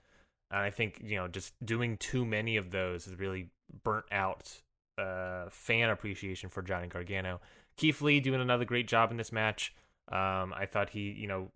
[0.52, 3.50] and i think you know just doing too many of those has really
[3.84, 4.62] burnt out
[5.00, 7.40] uh fan appreciation for johnny gargano
[7.78, 9.74] Keith Lee doing another great job in this match.
[10.12, 11.52] Um, I thought he, you know,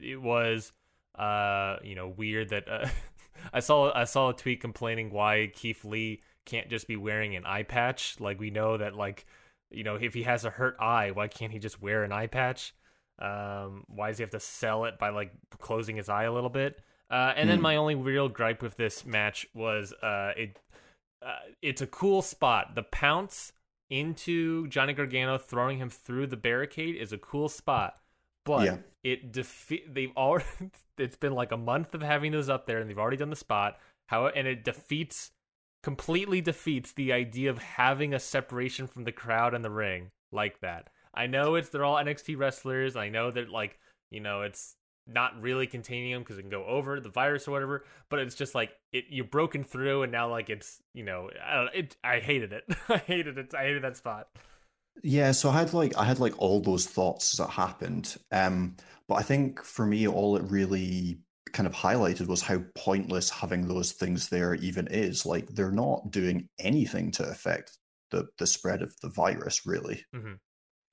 [0.00, 0.72] it was,
[1.18, 2.88] uh, you know, weird that uh,
[3.52, 7.44] I saw I saw a tweet complaining why Keith Lee can't just be wearing an
[7.44, 8.16] eye patch.
[8.20, 9.26] Like we know that, like,
[9.70, 12.26] you know, if he has a hurt eye, why can't he just wear an eye
[12.26, 12.74] patch?
[13.18, 16.50] Um, why does he have to sell it by like closing his eye a little
[16.50, 16.80] bit?
[17.10, 17.52] Uh, and mm.
[17.52, 17.62] then hmm.
[17.62, 20.58] my only real gripe with this match was uh, it.
[21.24, 22.74] Uh, it's a cool spot.
[22.74, 23.52] The pounce
[23.90, 27.98] into Johnny Gargano, throwing him through the barricade is a cool spot.
[28.44, 28.76] But yeah.
[29.02, 30.46] it defeat they've already
[30.98, 33.36] it's been like a month of having those up there and they've already done the
[33.36, 33.78] spot.
[34.08, 35.32] How and it defeats
[35.86, 40.58] completely defeats the idea of having a separation from the crowd in the ring like
[40.58, 40.88] that.
[41.14, 42.96] I know it's they're all NXT wrestlers.
[42.96, 43.78] I know that like,
[44.10, 44.74] you know, it's
[45.06, 47.84] not really containing them because it can go over the virus or whatever.
[48.10, 51.54] But it's just like it you're broken through, and now like it's you know I
[51.54, 51.96] don't it.
[52.02, 52.64] I hated it.
[52.88, 53.54] I hated it.
[53.54, 54.26] I hated that spot.
[55.04, 58.16] Yeah, so I had like I had like all those thoughts that happened.
[58.32, 58.74] Um,
[59.06, 61.20] but I think for me, all it really
[61.56, 65.26] kind of highlighted was how pointless having those things there even is.
[65.26, 67.78] Like they're not doing anything to affect
[68.10, 70.04] the the spread of the virus, really.
[70.14, 70.34] Mm-hmm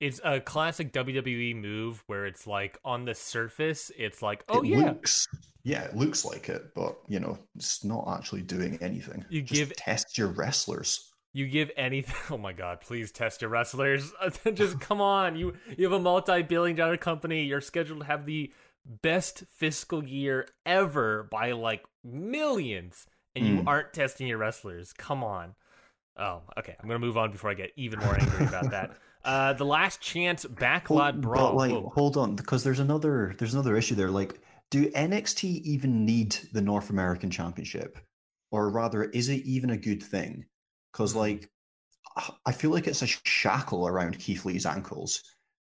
[0.00, 4.68] it's a classic WWE move where it's like on the surface, it's like, oh it
[4.68, 5.26] yeah, looks,
[5.62, 9.24] yeah, it looks like it, but you know, it's not actually doing anything.
[9.30, 11.10] You Just give test your wrestlers.
[11.32, 12.14] You give anything.
[12.30, 12.80] Oh my god!
[12.80, 14.12] Please test your wrestlers.
[14.54, 15.36] Just come on.
[15.36, 17.44] You you have a multi-billion-dollar company.
[17.44, 18.52] You're scheduled to have the
[18.84, 23.66] best fiscal year ever by like millions, and you mm.
[23.66, 24.92] aren't testing your wrestlers.
[24.92, 25.54] Come on.
[26.16, 26.76] Oh, okay.
[26.80, 28.96] I'm gonna move on before I get even more angry about that.
[29.24, 31.52] Uh, the last chance backlot brawl.
[31.52, 31.90] But like, Whoa.
[31.94, 34.10] hold on, because there's another there's another issue there.
[34.10, 34.38] Like,
[34.70, 37.98] do NXT even need the North American Championship,
[38.50, 40.44] or rather, is it even a good thing?
[40.92, 41.20] Because hmm.
[41.20, 41.50] like,
[42.44, 45.22] I feel like it's a shackle around Keith Lee's ankles.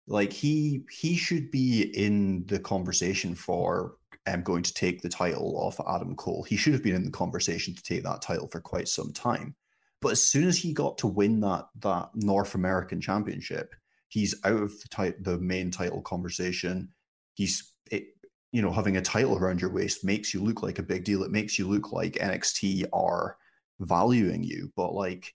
[0.09, 5.57] Like he he should be in the conversation for um, going to take the title
[5.57, 6.45] off Adam Cole.
[6.45, 9.55] He should have been in the conversation to take that title for quite some time.
[10.01, 13.75] But as soon as he got to win that that North American Championship,
[14.09, 16.91] he's out of the ti- the main title conversation.
[17.35, 18.09] He's it,
[18.53, 21.23] you know having a title around your waist makes you look like a big deal.
[21.23, 23.37] It makes you look like NXT are
[23.81, 25.35] valuing you, but like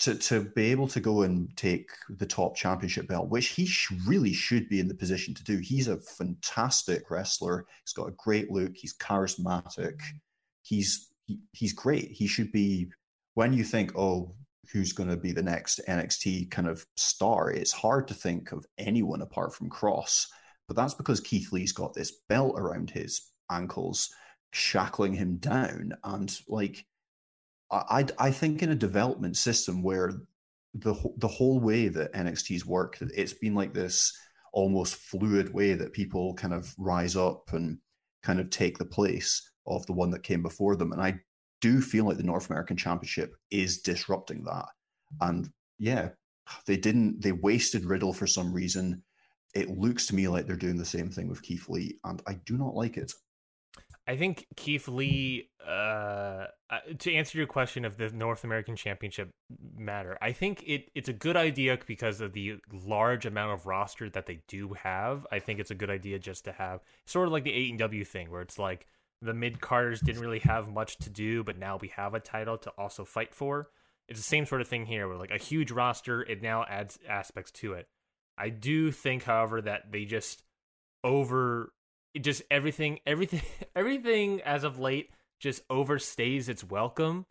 [0.00, 3.92] to to be able to go and take the top championship belt, which he sh-
[4.06, 5.58] really should be in the position to do.
[5.58, 7.66] He's a fantastic wrestler.
[7.84, 8.72] He's got a great look.
[8.74, 10.00] He's charismatic.
[10.62, 12.10] He's he, he's great.
[12.10, 12.88] He should be.
[13.34, 14.34] When you think, oh,
[14.72, 17.50] who's going to be the next NXT kind of star?
[17.50, 20.26] It's hard to think of anyone apart from Kross.
[20.66, 24.10] But that's because Keith Lee's got this belt around his ankles,
[24.52, 26.86] shackling him down, and like
[27.70, 30.12] I, I think in a development system where
[30.74, 34.12] the the whole way that NXT's worked, it's been like this
[34.52, 37.78] almost fluid way that people kind of rise up and
[38.22, 40.92] kind of take the place of the one that came before them.
[40.92, 41.20] And I
[41.60, 44.66] do feel like the North American Championship is disrupting that.
[45.20, 46.10] And yeah,
[46.66, 49.02] they didn't they wasted Riddle for some reason.
[49.54, 52.34] It looks to me like they're doing the same thing with Keith Lee, and I
[52.44, 53.12] do not like it.
[54.08, 59.30] I think Keith Lee, uh, uh, to answer your question of the North American Championship
[59.76, 64.08] matter, I think it it's a good idea because of the large amount of roster
[64.10, 65.26] that they do have.
[65.32, 68.30] I think it's a good idea just to have sort of like the AEW thing,
[68.30, 68.86] where it's like
[69.22, 72.58] the mid carders didn't really have much to do, but now we have a title
[72.58, 73.70] to also fight for.
[74.08, 76.96] It's the same sort of thing here, where like a huge roster, it now adds
[77.08, 77.88] aspects to it.
[78.38, 80.44] I do think, however, that they just
[81.02, 81.72] over
[82.22, 83.42] just everything everything
[83.76, 87.26] everything as of late just overstays its welcome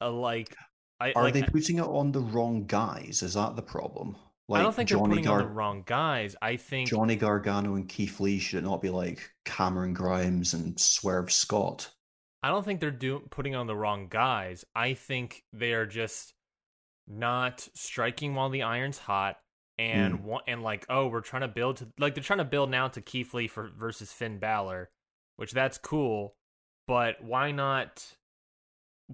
[0.00, 0.56] uh, like
[1.00, 4.16] I, are like, they putting it on the wrong guys is that the problem
[4.48, 6.36] like I don't think Johnny they're putting Gar- on the wrong guys.
[6.42, 11.32] I think Johnny Gargano and Keith Lee should not be like Cameron Grimes and Swerve
[11.32, 11.90] Scott.
[12.42, 14.64] I don't think they're doing putting on the wrong guys.
[14.74, 16.34] I think they are just
[17.06, 19.36] not striking while the iron's hot
[19.78, 20.38] and mm.
[20.46, 23.00] and like oh we're trying to build to like they're trying to build now to
[23.00, 24.90] Keith Lee for versus Finn Balor,
[25.36, 26.34] which that's cool,
[26.86, 28.04] but why not?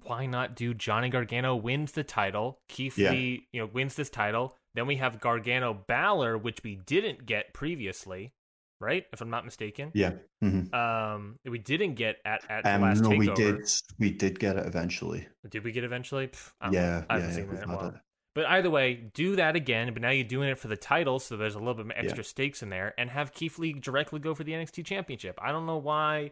[0.04, 2.60] Why not do Johnny Gargano wins the title?
[2.68, 3.10] Keith yeah.
[3.10, 4.54] Lee, you know, wins this title.
[4.74, 8.32] Then we have Gargano Balor, which we didn't get previously,
[8.80, 9.06] right?
[9.12, 9.90] If I'm not mistaken.
[9.94, 10.12] Yeah.
[10.44, 10.72] Mm-hmm.
[10.72, 13.18] Um, we didn't get at at um, last no, takeover.
[13.18, 13.72] we did.
[13.98, 15.26] We did get it eventually.
[15.48, 16.28] Did we get eventually?
[16.28, 18.00] Pff, yeah, I haven't yeah, seen yeah, that
[18.38, 19.92] but either way, do that again.
[19.92, 22.22] But now you're doing it for the title, so there's a little bit extra yeah.
[22.22, 25.36] stakes in there, and have Keith Lee directly go for the NXT Championship.
[25.42, 26.30] I don't know why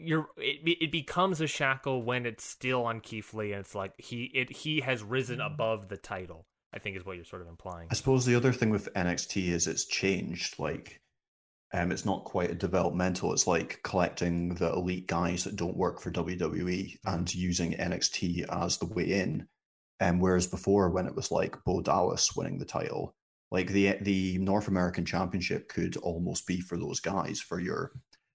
[0.00, 0.26] you're.
[0.36, 4.32] It, it becomes a shackle when it's still on Keith Lee, and it's like he
[4.34, 6.44] it he has risen above the title.
[6.74, 7.86] I think is what you're sort of implying.
[7.92, 10.58] I suppose the other thing with NXT is it's changed.
[10.58, 11.02] Like,
[11.72, 13.32] um, it's not quite a developmental.
[13.32, 18.78] It's like collecting the elite guys that don't work for WWE and using NXT as
[18.78, 19.46] the way in.
[20.02, 23.14] Um, whereas before, when it was like Bo Dallas winning the title,
[23.52, 27.92] like the the North American Championship could almost be for those guys, for your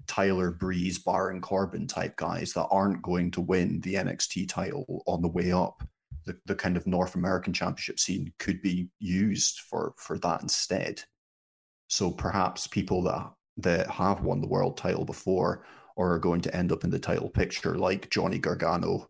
[0.08, 5.22] Tyler Breeze, Baron Corbin type guys that aren't going to win the NXT title on
[5.22, 5.84] the way up.
[6.24, 11.04] The, the kind of North American Championship scene could be used for for that instead.
[11.90, 15.66] So perhaps people that that have won the world title before
[15.98, 19.10] or are going to end up in the title picture, like Johnny Gargano,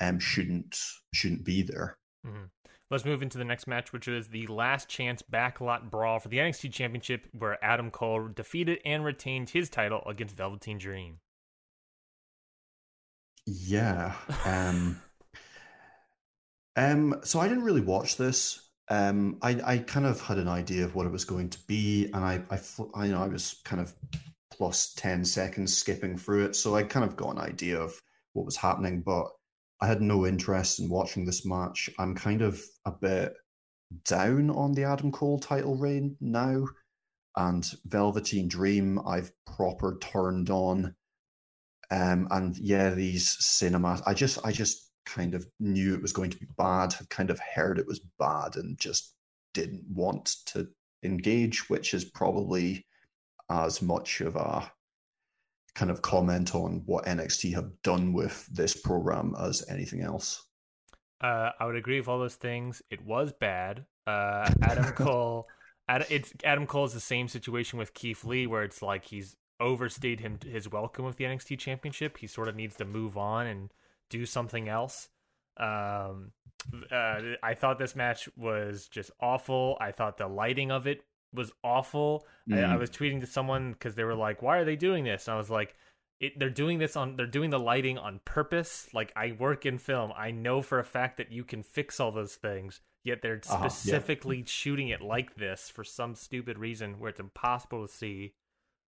[0.00, 0.78] um, shouldn't
[1.12, 1.97] shouldn't be there.
[2.28, 2.44] Mm-hmm.
[2.90, 6.38] Let's move into the next match, which is the last chance backlot brawl for the
[6.38, 11.18] NXT Championship, where Adam Cole defeated and retained his title against Velveteen Dream.
[13.46, 14.14] Yeah.
[14.44, 15.02] Um,
[16.76, 18.60] um, so I didn't really watch this.
[18.90, 22.06] Um, I, I kind of had an idea of what it was going to be,
[22.06, 22.58] and I, I,
[22.94, 23.92] I, you know, I was kind of
[24.50, 26.56] plus 10 seconds skipping through it.
[26.56, 28.00] So I kind of got an idea of
[28.32, 29.28] what was happening, but
[29.80, 31.88] I had no interest in watching this match.
[31.98, 33.34] I'm kind of a bit
[34.04, 36.66] down on the Adam Cole title reign now.
[37.36, 40.96] And Velveteen Dream, I've proper turned on.
[41.90, 46.30] Um, and yeah, these cinemas, I just, I just kind of knew it was going
[46.30, 46.92] to be bad.
[46.92, 49.14] Had kind of heard it was bad, and just
[49.54, 50.68] didn't want to
[51.02, 52.86] engage, which is probably
[53.48, 54.70] as much of a
[55.78, 60.44] kind of comment on what NXT have done with this program as anything else.
[61.20, 62.82] Uh, I would agree with all those things.
[62.90, 63.86] It was bad.
[64.04, 65.46] Uh, Adam Cole,
[65.88, 69.36] Ad, it's Adam Cole is the same situation with Keith Lee, where it's like he's
[69.60, 72.18] overstayed him his welcome with the NXT Championship.
[72.18, 73.72] He sort of needs to move on and
[74.10, 75.08] do something else.
[75.58, 76.32] Um,
[76.90, 79.76] uh, I thought this match was just awful.
[79.80, 82.26] I thought the lighting of it was awful.
[82.48, 82.58] Mm.
[82.58, 82.80] I, I, mm.
[82.80, 85.38] was tweeting to someone because they were like, "Why are they doing this?" And I
[85.38, 85.74] was like,
[86.20, 87.16] it, "They're doing this on.
[87.16, 88.88] They're doing the lighting on purpose.
[88.92, 90.12] Like I work in film.
[90.16, 92.80] I know for a fact that you can fix all those things.
[93.04, 94.44] Yet they're uh-huh, specifically yeah.
[94.46, 98.34] shooting it like this for some stupid reason where it's impossible to see.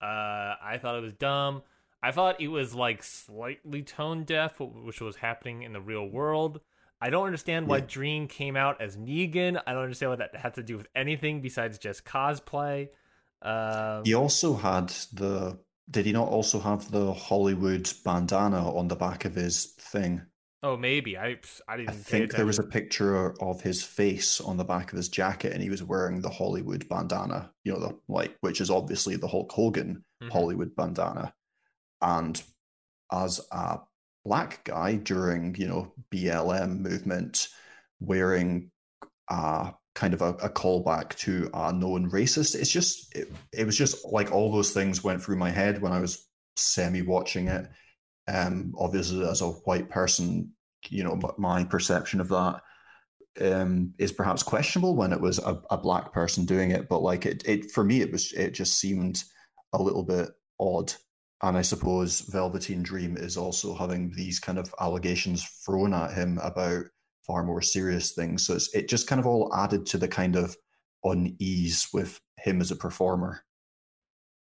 [0.00, 1.62] Uh, I thought it was dumb.
[2.02, 6.60] I thought it was like slightly tone deaf, which was happening in the real world.
[7.00, 7.84] I don't understand why yeah.
[7.86, 9.60] Dream came out as Negan.
[9.66, 12.88] I don't understand what that had to do with anything besides just cosplay.
[13.42, 15.58] Um, he also had the.
[15.88, 20.22] Did he not also have the Hollywood bandana on the back of his thing?
[20.62, 21.36] Oh, maybe I.
[21.68, 21.90] I didn't.
[21.90, 25.52] I think there was a picture of his face on the back of his jacket,
[25.52, 27.52] and he was wearing the Hollywood bandana.
[27.62, 30.32] You know, the like, which is obviously the Hulk Hogan mm-hmm.
[30.32, 31.34] Hollywood bandana.
[32.00, 32.42] And
[33.12, 33.78] as a
[34.26, 37.48] black guy during, you know, BLM movement,
[38.00, 38.70] wearing
[39.30, 43.76] a kind of a, a callback to a known racist, it's just it, it was
[43.76, 47.68] just like all those things went through my head when I was semi watching it.
[48.28, 50.52] Um, obviously, as a white person,
[50.88, 52.60] you know, my perception of that
[53.40, 56.88] um, is perhaps questionable when it was a, a, black person doing it.
[56.88, 59.22] But like it, it for me, it was it just seemed
[59.72, 60.92] a little bit odd.
[61.42, 66.38] And I suppose Velveteen Dream is also having these kind of allegations thrown at him
[66.42, 66.84] about
[67.26, 68.46] far more serious things.
[68.46, 70.56] So it's, it just kind of all added to the kind of
[71.04, 73.42] unease with him as a performer.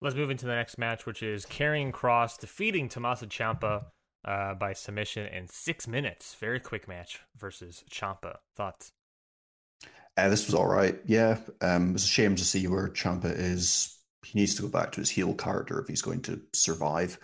[0.02, 3.86] Let's move into the next match, which is Karrion Kross defeating Tommaso Ciampa
[4.24, 6.36] uh, by submission in six minutes.
[6.36, 8.38] Very quick match versus Ciampa.
[8.56, 8.92] Thoughts?
[10.16, 11.00] Uh, this was all right.
[11.06, 13.97] Yeah, um, it's a shame to see where Ciampa is.
[14.24, 17.20] He needs to go back to his heel character if he's going to survive.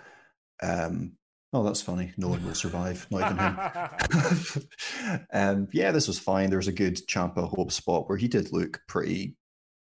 [0.61, 1.13] Um,
[1.51, 2.13] oh, that's funny.
[2.17, 5.17] No one will survive, not even him.
[5.33, 6.49] um, yeah, this was fine.
[6.49, 9.35] There was a good Ciampa hope spot where he did look pretty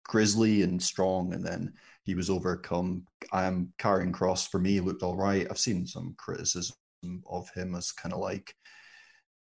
[0.04, 3.06] grisly and strong, and then he was overcome.
[3.32, 5.48] Um, Karrion Kross for me looked all right.
[5.50, 6.76] I've seen some criticism
[7.30, 8.56] of him as kind of like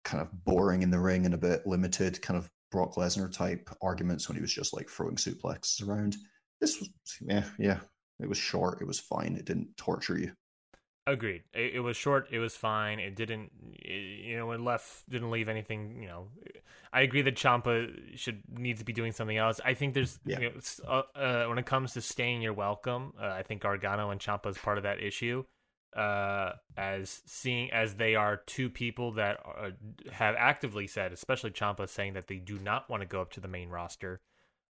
[0.04, 3.70] kind of boring in the ring and a bit limited, kind of Brock Lesnar type
[3.82, 6.15] arguments when he was just like throwing suplexes around.
[6.62, 6.89] This was
[7.22, 7.80] yeah, yeah.
[8.20, 8.82] It was short.
[8.82, 9.36] It was fine.
[9.36, 10.32] It didn't torture you.
[11.08, 11.44] Agreed.
[11.54, 12.30] It, it was short.
[12.32, 13.00] It was fine.
[13.00, 16.02] It didn't, it, you know, it left didn't leave anything.
[16.02, 16.28] You know,
[16.91, 19.60] I agree that Ciampa should need to be doing something else.
[19.63, 20.39] I think there's, yeah.
[20.39, 20.56] you know,
[20.88, 24.48] uh, uh, when it comes to staying your welcome, uh, I think Gargano and Ciampa
[24.48, 25.44] is part of that issue
[25.96, 29.72] uh, as seeing as they are two people that are,
[30.12, 33.39] have actively said, especially Ciampa saying that they do not want to go up to
[33.39, 34.20] the main roster.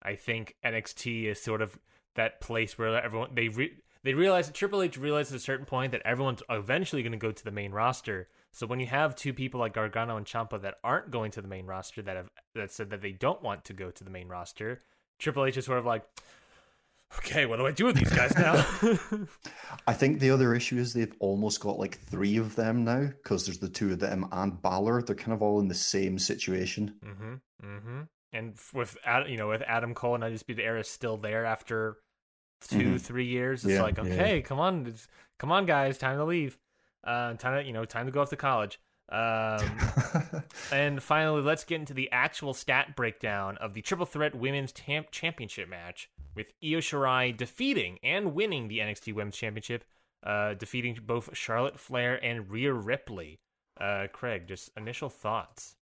[0.04, 1.78] I think NXT is sort of
[2.14, 5.92] that place where everyone they re- they realize Triple H realized at a certain point
[5.92, 8.28] that everyone's eventually going to go to the main roster.
[8.50, 11.48] So when you have two people like Gargano and Ciampa that aren't going to the
[11.48, 14.28] main roster that have that said that they don't want to go to the main
[14.28, 14.80] roster,
[15.18, 16.04] Triple H is sort of like,
[17.18, 18.66] okay, what do I do with these guys now?
[19.86, 23.46] I think the other issue is they've almost got like three of them now because
[23.46, 25.02] there's the two of them and Balor.
[25.02, 26.96] They're kind of all in the same situation.
[27.04, 27.34] Mm-hmm.
[27.64, 28.00] Mm-hmm.
[28.32, 28.96] And with
[29.28, 31.98] you know with Adam Cole and Undisputed Era is still there after
[32.68, 32.96] 2 mm-hmm.
[32.96, 34.40] three years, it's yeah, like okay, yeah.
[34.42, 34.94] come on,
[35.38, 36.58] come on, guys, time to leave.
[37.04, 38.78] Uh, time to you know time to go off to college.
[39.12, 39.78] Um,
[40.72, 45.04] and finally, let's get into the actual stat breakdown of the Triple Threat Women's Tam-
[45.10, 49.84] Championship match with Io Shirai defeating and winning the NXT Women's Championship,
[50.24, 53.40] uh, defeating both Charlotte Flair and Rhea Ripley.
[53.78, 55.76] Uh, Craig, just initial thoughts.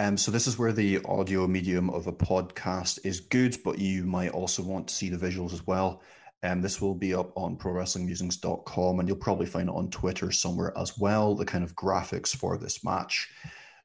[0.00, 4.02] Um, so this is where the audio medium of a podcast is good, but you
[4.04, 6.00] might also want to see the visuals as well.
[6.42, 10.72] Um, this will be up on prowrestlingmusings.com and you'll probably find it on Twitter somewhere
[10.74, 13.28] as well, the kind of graphics for this match.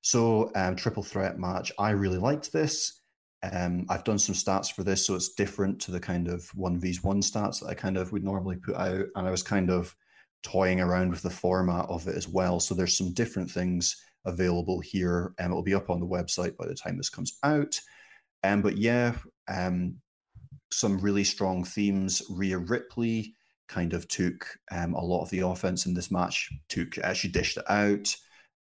[0.03, 1.73] So, um, triple threat match.
[1.77, 3.01] I really liked this.
[3.43, 7.29] Um, I've done some stats for this, so it's different to the kind of 1v1
[7.29, 9.05] stats that I kind of would normally put out.
[9.15, 9.93] And I was kind of
[10.43, 12.61] toying around with the format of it as well.
[12.61, 15.33] So there's some different things available here.
[15.39, 17.79] and it'll be up on the website by the time this comes out.
[18.43, 19.13] Um, but yeah,
[19.47, 19.97] um,
[20.71, 22.21] some really strong themes.
[22.29, 23.35] Rhea Ripley
[23.67, 26.49] kind of took um, a lot of the offense in this match.
[26.69, 28.15] Took uh, she dished it out.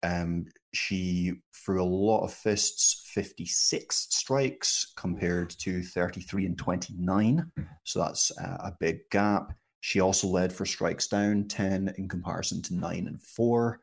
[0.03, 7.51] Um, she threw a lot of fists, 56 strikes compared to 33 and 29.
[7.83, 9.53] So that's uh, a big gap.
[9.81, 13.79] She also led for strikes down, 10 in comparison to 9 and 4.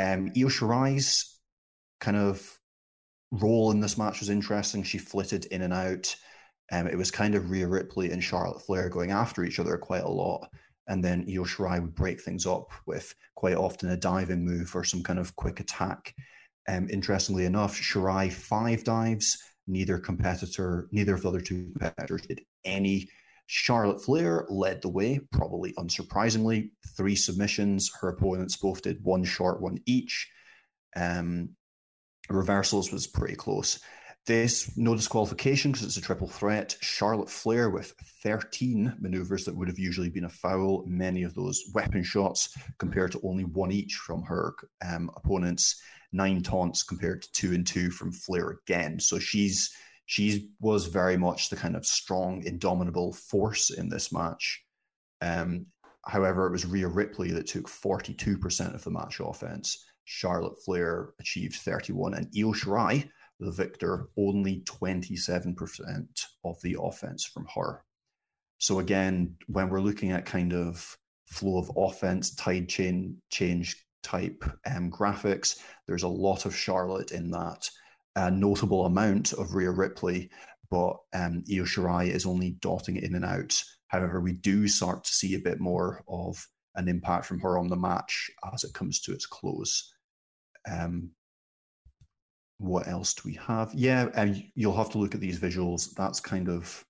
[0.00, 1.38] Um, Io Shirai's
[2.00, 2.58] kind of
[3.30, 4.82] role in this match was interesting.
[4.82, 6.16] She flitted in and out.
[6.72, 10.04] Um, it was kind of Rhea Ripley and Charlotte Flair going after each other quite
[10.04, 10.48] a lot.
[10.88, 14.84] And then Io Shirai would break things up with quite often a diving move or
[14.84, 16.14] some kind of quick attack.
[16.68, 19.38] Um, interestingly enough, Shirai five dives.
[19.66, 23.08] Neither competitor, neither of the other two competitors did any.
[23.52, 26.70] Charlotte Flair led the way, probably unsurprisingly.
[26.96, 27.90] Three submissions.
[28.00, 30.30] Her opponents both did one short one each.
[30.94, 31.56] Um,
[32.28, 33.80] reversals was pretty close.
[34.24, 36.76] This no disqualification because it's a triple threat.
[36.80, 37.92] Charlotte Flair with
[38.22, 43.10] 13 maneuvers that would have usually been a foul, many of those weapon shots compared
[43.10, 44.54] to only one each from her
[44.88, 45.82] um, opponents.
[46.12, 49.00] Nine taunts compared to two and two from Flair again.
[49.00, 49.74] So she's
[50.10, 54.60] she was very much the kind of strong, indomitable force in this match.
[55.20, 55.66] Um,
[56.04, 59.84] however, it was Rhea Ripley that took 42% of the match offense.
[60.06, 63.08] Charlotte Flair achieved 31, and Io Shirai
[63.38, 66.06] the victor, only 27%
[66.44, 67.84] of the offense from her.
[68.58, 74.42] So again, when we're looking at kind of flow of offense, tide chain change type
[74.66, 77.70] um, graphics, there's a lot of Charlotte in that.
[78.16, 80.30] A notable amount of Rhea Ripley,
[80.70, 83.62] but um, Io Shirai is only dotting it in and out.
[83.88, 87.68] However, we do start to see a bit more of an impact from her on
[87.68, 89.92] the match as it comes to its close.
[90.70, 91.10] Um,
[92.58, 93.72] what else do we have?
[93.74, 95.94] Yeah, and you'll have to look at these visuals.
[95.94, 96.84] That's kind of,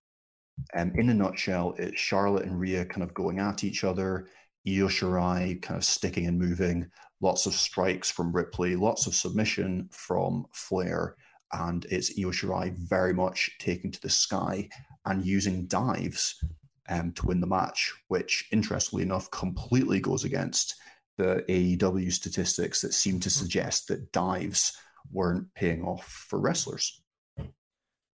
[0.74, 4.26] um, in a nutshell, it's Charlotte and Rhea kind of going at each other.
[4.66, 6.90] Io Shirai kind of sticking and moving.
[7.20, 8.76] Lots of strikes from Ripley.
[8.76, 11.16] Lots of submission from Flair.
[11.52, 14.68] And it's Io Shirai very much taking to the sky
[15.04, 16.42] and using dives
[16.88, 20.76] um, to win the match, which, interestingly enough, completely goes against
[21.18, 23.32] the AEW statistics that seem to hmm.
[23.32, 24.76] suggest that dives
[25.12, 27.02] weren't paying off for wrestlers.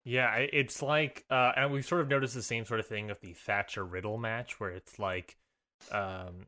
[0.04, 3.20] Yeah, it's like, uh, and we've sort of noticed the same sort of thing of
[3.20, 5.36] the Thatcher Riddle match, where it's like,
[5.90, 6.46] um,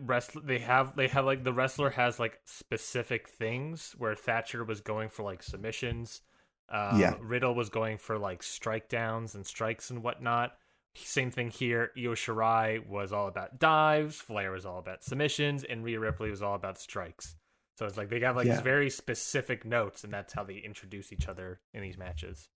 [0.00, 4.80] wrestler they have they have like the wrestler has like specific things where Thatcher was
[4.80, 6.22] going for like submissions,
[6.68, 7.14] uh, yeah.
[7.20, 10.52] Riddle was going for like strike downs and strikes and whatnot.
[10.94, 11.92] Same thing here.
[11.96, 16.42] Io Shirai was all about dives, Flair was all about submissions, and Rhea Ripley was
[16.42, 17.36] all about strikes.
[17.78, 18.60] So it's like they have like yeah.
[18.60, 22.48] very specific notes, and that's how they introduce each other in these matches.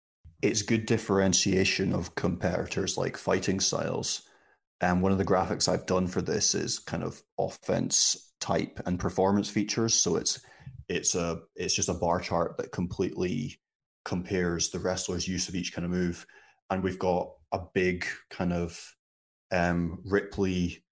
[0.42, 4.22] It's good differentiation of competitors like fighting styles.
[4.82, 8.98] And one of the graphics I've done for this is kind of offense type and
[8.98, 9.94] performance features.
[9.94, 10.40] So it's
[10.88, 13.60] it's a it's just a bar chart that completely
[14.04, 16.26] compares the wrestler's use of each kind of move.
[16.68, 18.96] And we've got a big kind of
[19.52, 20.82] um, Ripley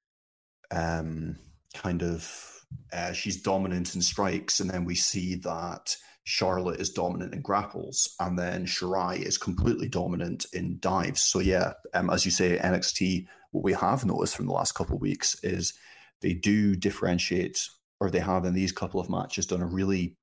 [0.71, 1.37] um,
[1.75, 2.63] kind of
[2.93, 8.15] uh, she's dominant in strikes, and then we see that Charlotte is dominant in grapples,
[8.21, 11.23] and then Shirai is completely dominant in dives.
[11.23, 14.97] So yeah, um, as you say, NXT, what we have noticed from the last couple
[14.97, 15.75] of weeks is
[16.21, 17.69] they do differentiate,
[18.01, 20.17] or they have in these couple of matches done a really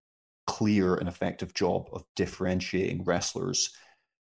[0.45, 3.69] clear and effective job of differentiating wrestlers'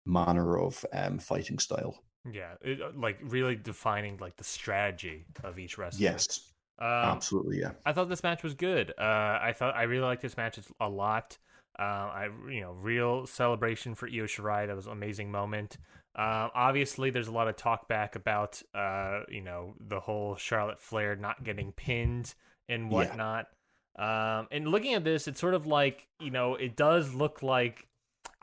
[0.05, 1.97] manner of um, fighting style.
[2.31, 6.03] Yeah, it, uh, like really defining like the strategy of each wrestler.
[6.03, 7.71] Yes, um, Absolutely, yeah.
[7.85, 8.91] I thought this match was good.
[8.97, 11.37] Uh, I thought I really liked this match a lot.
[11.77, 14.67] Uh, I you know real celebration for Io Shirai.
[14.67, 15.77] That was an amazing moment.
[16.15, 20.79] Uh, obviously, there's a lot of talk back about uh, you know the whole Charlotte
[20.79, 22.33] Flair not getting pinned
[22.69, 23.47] and whatnot.
[23.97, 24.39] Yeah.
[24.39, 27.87] Um, and looking at this, it's sort of like you know it does look like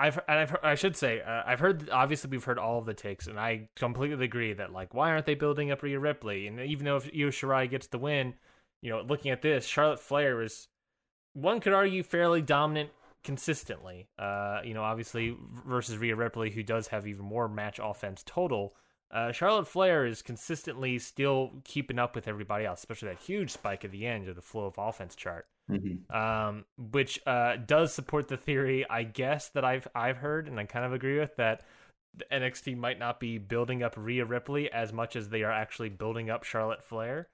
[0.01, 2.95] I've and I've I should say uh, I've heard obviously we've heard all of the
[2.95, 6.59] takes and I completely agree that like why aren't they building up Rhea Ripley and
[6.59, 8.35] even though if Io Shirai gets the win,
[8.81, 10.69] you know looking at this Charlotte Flair is
[11.35, 12.91] one could argue fairly dominant
[13.23, 14.09] consistently.
[14.19, 18.75] Uh, you know obviously versus Rhea Ripley who does have even more match offense total.
[19.13, 23.85] Uh, Charlotte Flair is consistently still keeping up with everybody else, especially that huge spike
[23.85, 26.17] at the end of the flow of offense chart mm-hmm.
[26.17, 30.65] um, which uh, does support the theory, I guess, that I've I've heard, and I
[30.65, 31.63] kind of agree with that.
[32.17, 35.91] The NXT might not be building up Rhea Ripley as much as they are actually
[35.91, 37.29] building up Charlotte Flair.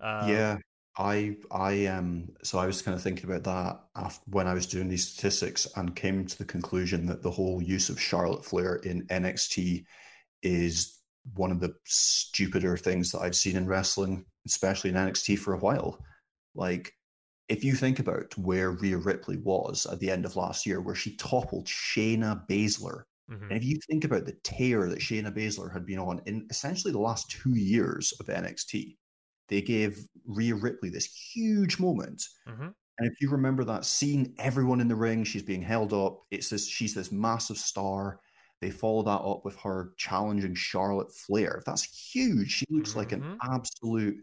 [0.00, 0.56] Um, yeah,
[0.98, 4.66] I I um so I was kind of thinking about that after, when I was
[4.66, 8.76] doing these statistics and came to the conclusion that the whole use of Charlotte Flair
[8.76, 9.84] in NXT
[10.42, 10.98] is
[11.34, 15.58] one of the stupider things that I've seen in wrestling, especially in NXT for a
[15.58, 15.98] while.
[16.54, 16.92] Like
[17.48, 20.94] if you think about where Rhea Ripley was at the end of last year, where
[20.94, 23.44] she toppled Shayna Baszler, mm-hmm.
[23.44, 26.92] and if you think about the tear that Shayna Baszler had been on in essentially
[26.92, 28.96] the last two years of NXT,
[29.52, 32.24] they gave Rhea Ripley this huge moment.
[32.48, 32.68] Mm-hmm.
[32.98, 36.22] And if you remember that scene, everyone in the ring, she's being held up.
[36.30, 38.20] It's this, she's this massive star.
[38.62, 41.62] They follow that up with her challenging Charlotte Flair.
[41.66, 42.50] That's huge.
[42.50, 42.98] She looks mm-hmm.
[42.98, 43.54] like an mm-hmm.
[43.54, 44.16] absolute,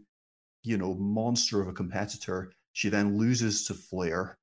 [0.64, 4.38] you know, monster of a competitor she then loses to Flair,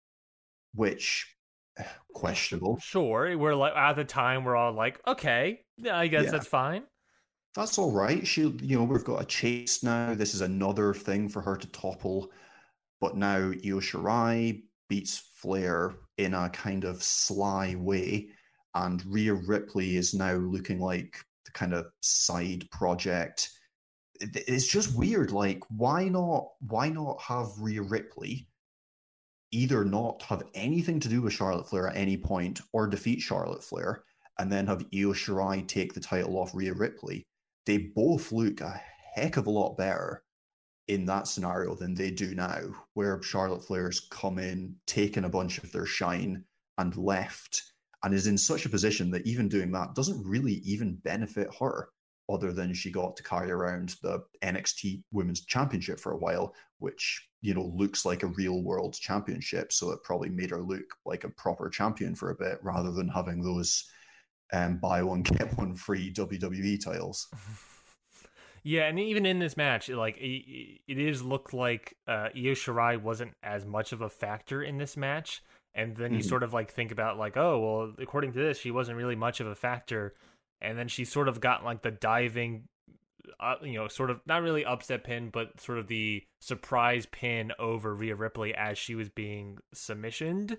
[0.74, 1.36] which
[2.14, 2.78] questionable.
[2.80, 6.32] Sure, we're like at the time we're all like, okay, yeah, I guess yeah.
[6.32, 6.84] that's fine.
[7.58, 8.26] That's all right.
[8.26, 10.14] She, you know, we've got a chase now.
[10.14, 12.32] This is another thing for her to topple.
[13.02, 18.28] But now Io Shirai beats Flair in a kind of sly way,
[18.76, 23.50] and Rhea Ripley is now looking like the kind of side project.
[24.20, 25.32] It's just weird.
[25.32, 26.50] Like, why not?
[26.60, 28.48] Why not have Rhea Ripley
[29.52, 33.64] either not have anything to do with Charlotte Flair at any point or defeat Charlotte
[33.64, 34.04] Flair,
[34.38, 37.26] and then have Io Shirai take the title off Rhea Ripley?
[37.68, 38.82] They both look a
[39.14, 40.24] heck of a lot better
[40.88, 42.62] in that scenario than they do now,
[42.94, 46.46] where Charlotte Flair's come in, taken a bunch of their shine,
[46.78, 50.96] and left, and is in such a position that even doing that doesn't really even
[51.04, 51.90] benefit her,
[52.30, 57.28] other than she got to carry around the NXT Women's Championship for a while, which
[57.42, 59.74] you know looks like a real world championship.
[59.74, 63.10] So it probably made her look like a proper champion for a bit, rather than
[63.10, 63.84] having those
[64.54, 67.28] um, buy one get one free WWE titles.
[68.68, 73.02] Yeah, and even in this match, like it, it is looked like uh, Io Shirai
[73.02, 75.42] wasn't as much of a factor in this match,
[75.74, 76.28] and then you mm-hmm.
[76.28, 79.40] sort of like think about like, oh well, according to this, she wasn't really much
[79.40, 80.16] of a factor,
[80.60, 82.64] and then she sort of got like the diving,
[83.40, 87.54] uh, you know, sort of not really upset pin, but sort of the surprise pin
[87.60, 90.58] over Rhea Ripley as she was being submissioned.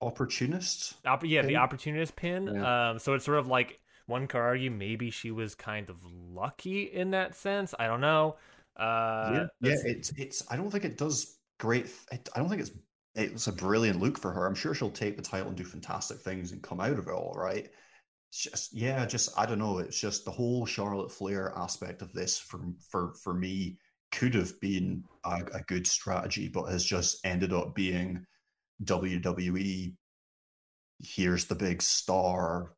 [0.00, 0.94] Opportunist.
[1.04, 1.48] Opp- yeah, pin?
[1.48, 2.46] the opportunist pin.
[2.54, 2.90] Yeah.
[2.90, 6.82] Um, so it's sort of like one could argue maybe she was kind of lucky
[6.82, 7.74] in that sense.
[7.78, 8.36] I don't know.
[8.76, 10.44] Uh, yeah, yeah, it's it's.
[10.50, 11.90] I don't think it does great.
[12.12, 12.70] I don't think it's
[13.14, 14.46] it's a brilliant look for her.
[14.46, 17.12] I'm sure she'll take the title and do fantastic things and come out of it
[17.12, 17.68] all right.
[18.30, 19.78] It's just yeah, just I don't know.
[19.78, 23.78] It's just the whole Charlotte Flair aspect of this for for for me
[24.12, 28.24] could have been a, a good strategy, but has just ended up being
[28.84, 29.94] WWE.
[31.00, 32.72] Here's the big star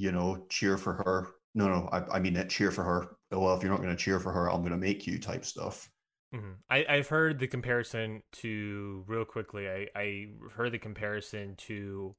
[0.00, 1.28] you know, cheer for her.
[1.54, 2.48] No, no, I, I mean it.
[2.48, 3.16] Cheer for her.
[3.30, 5.44] Well, if you're not going to cheer for her, I'm going to make you type
[5.44, 5.90] stuff.
[6.34, 6.52] Mm-hmm.
[6.70, 9.68] I, I've heard the comparison to real quickly.
[9.68, 12.14] I I heard the comparison to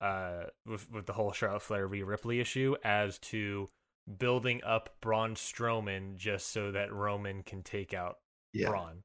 [0.00, 3.68] uh with with the whole Charlotte Flair Rhea Ripley issue as to
[4.18, 8.16] building up Braun Strowman just so that Roman can take out
[8.52, 8.70] yeah.
[8.70, 9.02] Braun.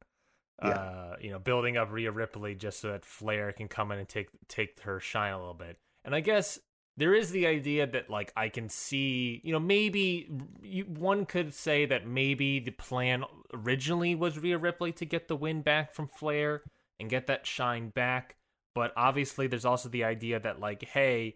[0.64, 0.70] Yeah.
[0.70, 4.08] Uh, you know, building up Rhea Ripley just so that Flair can come in and
[4.08, 5.78] take take her shine a little bit.
[6.06, 6.60] And I guess
[6.98, 10.30] there is the idea that like I can see, you know, maybe
[10.62, 15.36] you, one could say that maybe the plan originally was Rhea Ripley to get the
[15.36, 16.62] win back from Flair
[17.00, 18.38] and get that shine back,
[18.74, 21.36] but obviously there's also the idea that like, hey,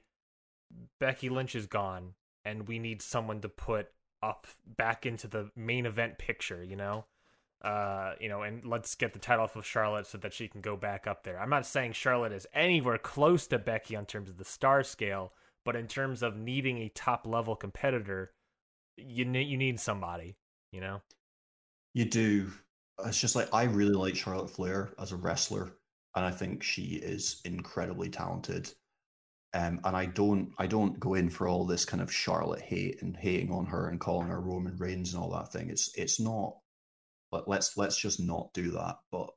[0.99, 2.13] Becky Lynch is gone
[2.45, 3.87] and we need someone to put
[4.23, 7.05] up back into the main event picture, you know?
[7.61, 10.61] Uh, you know, and let's get the title off of Charlotte so that she can
[10.61, 11.39] go back up there.
[11.39, 15.33] I'm not saying Charlotte is anywhere close to Becky on terms of the star scale,
[15.65, 18.31] but in terms of needing a top level competitor,
[18.95, 20.37] you need you need somebody,
[20.71, 21.01] you know.
[21.93, 22.51] You do.
[23.05, 25.73] It's just like I really like Charlotte Flair as a wrestler,
[26.15, 28.71] and I think she is incredibly talented.
[29.53, 33.01] Um, and I don't, I don't go in for all this kind of Charlotte hate
[33.01, 35.69] and hating on her and calling her Roman Reigns and all that thing.
[35.71, 36.55] It's, it's not.
[37.31, 38.97] But let's let's just not do that.
[39.11, 39.29] But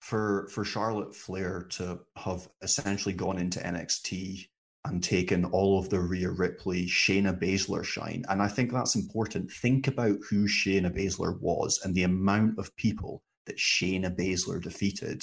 [0.00, 4.48] for for Charlotte Flair to have essentially gone into NXT
[4.86, 8.24] and taken all of the Rhea Ripley, Shayna Baszler shine.
[8.28, 9.50] And I think that's important.
[9.50, 15.22] Think about who Shayna Baszler was and the amount of people that Shayna Baszler defeated.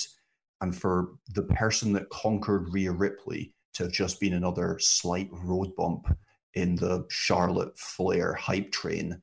[0.62, 5.76] And for the person that conquered Rhea Ripley to have just been another slight road
[5.76, 6.08] bump
[6.54, 9.22] in the Charlotte Flair hype train.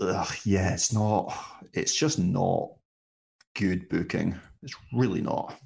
[0.00, 1.34] Ugh, yeah, it's not,
[1.72, 2.70] it's just not
[3.54, 4.38] good booking.
[4.62, 5.58] It's really not.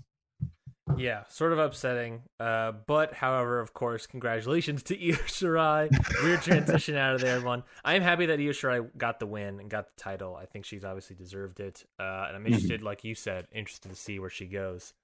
[0.96, 2.22] Yeah, sort of upsetting.
[2.38, 5.90] Uh, but however, of course, congratulations to Io Shirai.
[6.22, 7.64] Weird transition out of there, everyone.
[7.84, 10.36] I am happy that Io Shirai got the win and got the title.
[10.36, 11.84] I think she's obviously deserved it.
[11.98, 14.94] Uh, and I'm interested, like you said, interested to see where she goes.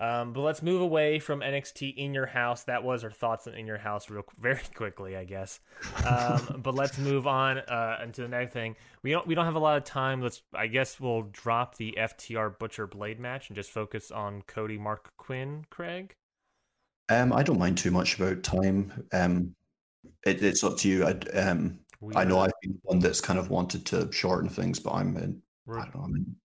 [0.00, 2.64] Um, but let's move away from NXT in your house.
[2.64, 5.60] That was our thoughts on in your house, real very quickly, I guess.
[6.04, 8.74] Um, but let's move on uh, into the next thing.
[9.02, 10.20] We don't we don't have a lot of time.
[10.20, 14.78] Let's I guess we'll drop the FTR Butcher Blade match and just focus on Cody
[14.78, 15.64] Marq Quen.
[15.70, 16.16] Craig.
[17.08, 19.06] Um, I don't mind too much about time.
[19.12, 19.54] Um,
[20.26, 21.04] it, it's up to you.
[21.04, 21.78] I um,
[22.16, 25.40] I know I've been one that's kind of wanted to shorten things, but I'm in.
[25.70, 26.02] I don't know.
[26.02, 26.36] I'm in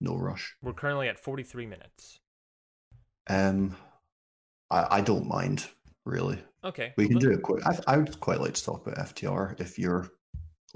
[0.00, 0.56] no rush.
[0.62, 2.20] We're currently at 43 minutes.
[3.28, 3.76] Um,
[4.70, 5.66] I, I don't mind
[6.04, 6.38] really.
[6.62, 7.66] Okay, we can do it quick.
[7.66, 10.08] I, I would quite like to talk about FTR if you're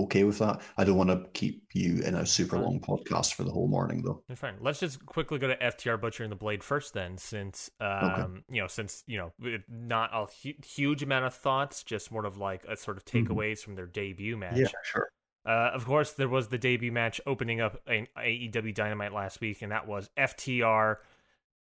[0.01, 0.61] okay with that.
[0.77, 2.65] I don't want to keep you in a super fine.
[2.65, 4.23] long podcast for the whole morning, though.
[4.29, 4.57] You're fine.
[4.61, 8.25] Let's just quickly go to FTR Butcher and the Blade first, then, since um, okay.
[8.51, 9.33] you know, since you know,
[9.69, 13.33] not a hu- huge amount of thoughts, just more of like a sort of mm-hmm.
[13.33, 13.65] takeaways mm-hmm.
[13.65, 14.57] from their debut match.
[14.57, 15.09] Yeah, sure.
[15.47, 19.63] Uh, of course, there was the debut match opening up an AEW Dynamite last week,
[19.63, 20.97] and that was FTR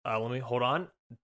[0.06, 0.88] uh, let me hold on.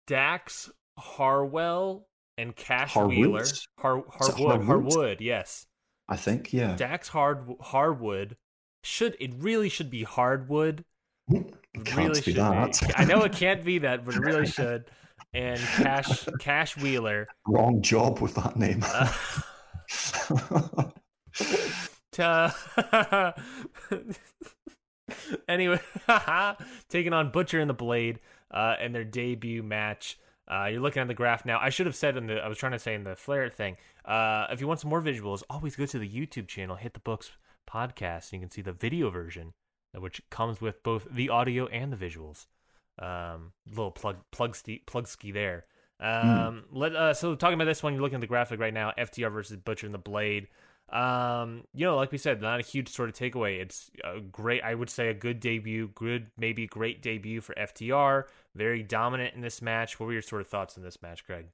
[0.07, 2.07] Dax Harwell
[2.38, 3.17] and Cash Harwood?
[3.17, 3.45] Wheeler.
[3.78, 4.65] Har, it Harwood, Harwood?
[4.65, 5.65] Harwood, yes.
[6.09, 6.76] I think, yeah.
[6.76, 8.36] Dax Hard Harwood
[8.84, 10.84] should it really should be Hardwood.
[11.32, 12.80] Can't really be should that.
[12.82, 12.93] be.
[12.95, 14.86] I know it can't be that, but it really should.
[15.34, 17.28] And Cash Cash Wheeler.
[17.47, 18.84] Wrong job with that name.
[18.84, 19.11] Uh,
[25.47, 25.80] anyway,
[26.89, 28.19] taking on Butcher and the Blade
[28.54, 30.18] uh, in their debut match.
[30.47, 31.60] Uh, you're looking at the graph now.
[31.60, 33.78] I should have said in the I was trying to say in the Flair thing.
[34.06, 36.99] Uh, if you want some more visuals, always go to the YouTube channel, hit the
[36.99, 37.32] books
[37.70, 39.54] podcast, and you can see the video version,
[39.95, 42.47] uh, which comes with both the audio and the visuals.
[42.99, 45.66] Um, little plug plug ski, plug ski there.
[45.99, 48.91] Um, let uh, so talking about this one, you're looking at the graphic right now.
[48.97, 50.47] FTR versus Butcher and the Blade.
[50.89, 53.62] Um, you know, like we said, not a huge sort of takeaway.
[53.62, 58.26] It's a great, I would say, a good debut, good maybe great debut for FTR.
[58.56, 59.99] Very dominant in this match.
[59.99, 61.47] What were your sort of thoughts on this match, Greg?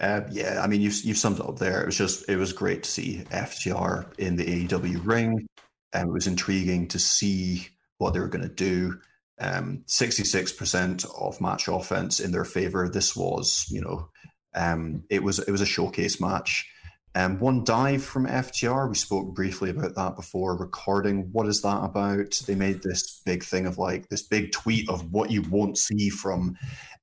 [0.00, 1.82] Uh, yeah, I mean, you've, you've summed it up there.
[1.82, 5.46] It was just, it was great to see FTR in the AEW ring.
[5.92, 8.98] And it was intriguing to see what they were going to do.
[9.40, 12.88] Um, 66% of match offense in their favor.
[12.88, 14.08] This was, you know,
[14.54, 16.68] um, it was it was a showcase match.
[17.14, 18.88] Um, one dive from FTR.
[18.88, 21.28] We spoke briefly about that before recording.
[21.32, 22.40] What is that about?
[22.46, 26.08] They made this big thing of like this big tweet of what you won't see
[26.08, 26.56] from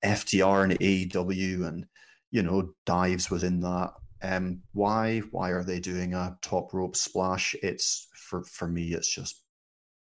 [0.04, 1.86] FTR and AEW, and
[2.32, 3.92] you know dives within that.
[4.22, 7.54] Um, why why are they doing a top rope splash?
[7.62, 9.44] It's for for me, it's just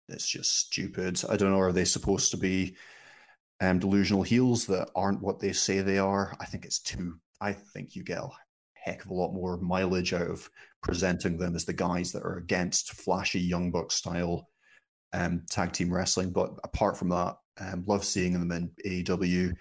[0.07, 1.19] it's just stupid.
[1.27, 1.59] I don't know.
[1.59, 2.75] Are they supposed to be
[3.59, 6.35] um, delusional heels that aren't what they say they are?
[6.39, 7.15] I think it's too.
[7.41, 8.19] I think you get
[8.85, 10.49] heck of a lot more mileage out of
[10.83, 14.47] presenting them as the guys that are against flashy young buck style
[15.13, 16.31] um, tag team wrestling.
[16.31, 19.55] But apart from that, um, love seeing them in AEW.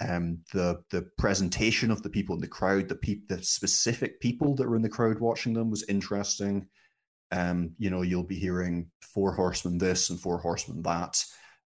[0.00, 4.56] Um, the the presentation of the people in the crowd, the peop- the specific people
[4.56, 6.66] that were in the crowd watching them was interesting.
[7.30, 11.22] Um, you know, you'll be hearing four horsemen this and four horsemen that.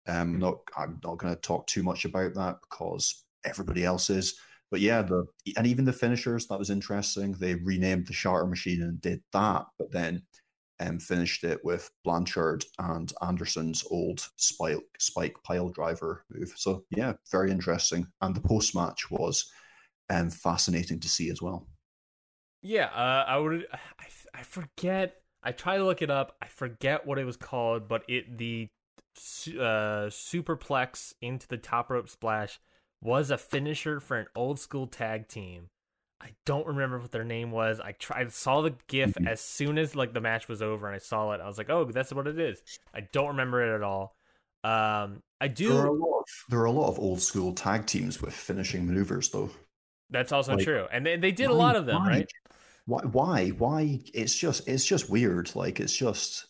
[0.07, 4.35] Um, not I'm not going to talk too much about that because everybody else is.
[4.71, 5.25] But yeah, the
[5.57, 7.33] and even the finishers that was interesting.
[7.33, 10.23] They renamed the Shatter Machine and did that, but then
[10.79, 16.53] um, finished it with Blanchard and Anderson's old spike spike pile driver move.
[16.55, 18.07] So yeah, very interesting.
[18.21, 19.51] And the post match was
[20.09, 21.67] um, fascinating to see as well.
[22.61, 23.67] Yeah, uh, I would.
[23.73, 25.17] I, I forget.
[25.43, 26.37] I try to look it up.
[26.41, 28.69] I forget what it was called, but it the
[29.49, 32.59] uh, superplex into the top rope splash
[33.01, 35.69] was a finisher for an old school tag team.
[36.21, 37.79] I don't remember what their name was.
[37.79, 39.27] I tried saw the gif Mhm.
[39.27, 41.41] as soon as like the match was over and I saw it.
[41.41, 42.61] I was like, "Oh, that's what it is."
[42.93, 44.15] I don't remember it at all.
[44.63, 45.69] Um, I do.
[45.69, 48.35] There are a lot of there are a lot of old school tag teams with
[48.35, 49.49] finishing maneuvers though.
[50.11, 52.07] That's also like, true, and they, they did a lot of them, why?
[52.07, 52.31] right?
[52.85, 53.01] Why?
[53.05, 53.49] Why?
[53.49, 53.99] Why?
[54.13, 55.55] It's just it's just weird.
[55.55, 56.45] Like it's just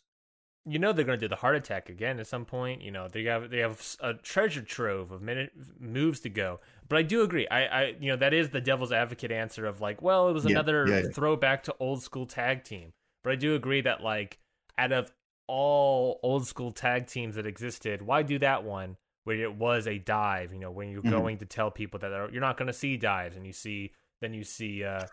[0.66, 2.82] you know they're going to do the heart attack again at some point.
[2.82, 6.60] You know they have they have a treasure trove of minute moves to go.
[6.88, 7.48] But I do agree.
[7.48, 10.46] I, I you know that is the devil's advocate answer of like, well, it was
[10.46, 11.10] Yeah, another yeah, yeah.
[11.14, 12.94] throwback to old school tag team.
[13.24, 14.40] But I do agree that like
[14.78, 15.12] out of
[15.48, 19.98] all old school tag teams that existed, why do that one where it was a
[19.98, 20.54] dive?
[20.54, 21.10] You know, when you're Mhm.
[21.10, 23.92] going to tell people that you're not going to see dives, and you see
[24.22, 25.06] then you see uh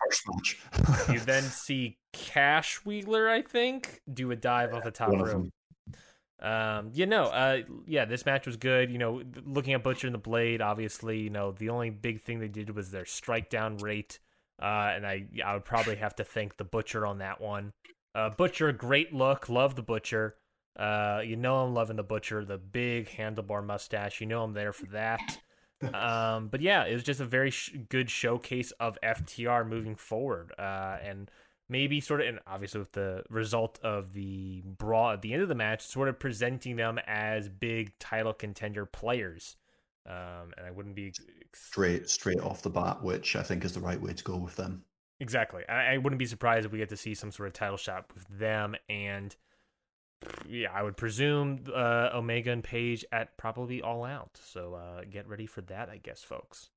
[1.11, 5.49] you then see Cash Wheeler, I think, do a dive off the top One rope.
[6.41, 8.91] Um, you know, uh, yeah, this match was good.
[8.91, 12.39] You know, looking at Butcher and the Blade, obviously, you know, the only big thing
[12.39, 14.21] they did was their strike down rate.
[14.61, 17.73] Uh, and I, I would probably have to thank the Butcher on that one.
[18.15, 20.37] Uh, Butcher, great look, love the Butcher.
[20.79, 24.21] Uh, you know I'm loving the Butcher, the big handlebar mustache.
[24.21, 25.21] You know I'm there for that.
[25.95, 30.53] Um, but yeah, it was just a very sh- good showcase of FTR moving forward.
[30.59, 31.31] Uh, and
[31.69, 35.49] maybe sort of, and obviously with the result of the brawl at the end of
[35.49, 39.57] the match, sort of presenting them as big title contender players.
[40.07, 41.13] Um, and I wouldn't be
[41.53, 44.57] straight straight off the bat, which I think is the right way to go with
[44.57, 44.85] them.
[45.21, 45.63] exactly.
[45.69, 48.07] I, I wouldn't be surprised if we get to see some sort of title shot
[48.15, 49.35] with them and.
[50.49, 54.39] Yeah, I would presume uh, Omega and Page at probably All Out.
[54.43, 56.71] So uh, get ready for that, I guess, folks.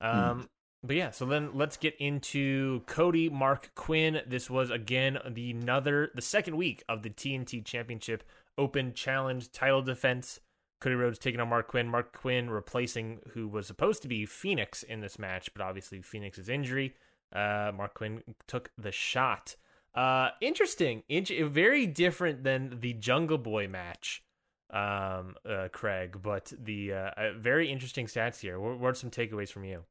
[0.00, 0.48] Um,
[0.82, 4.20] But yeah, so then let's get into Cody Marq Quen.
[4.26, 8.22] This was again the another the second week of the TNT Championship
[8.58, 10.40] Open Challenge title defense.
[10.80, 11.90] Cody Rhodes taking on Marq Quen.
[11.90, 16.48] Marq Quen replacing who was supposed to be Fenix in this match, but obviously Fenix's
[16.48, 16.94] injury.
[17.32, 19.56] Uh, Marq Quen took the shot.
[19.96, 24.22] Uh, interesting, int- very different than the Jungle Boy match,
[24.70, 26.18] um, uh, Craig.
[26.22, 28.60] But the uh, uh, very interesting stats here.
[28.60, 29.84] What, what are some takeaways from you?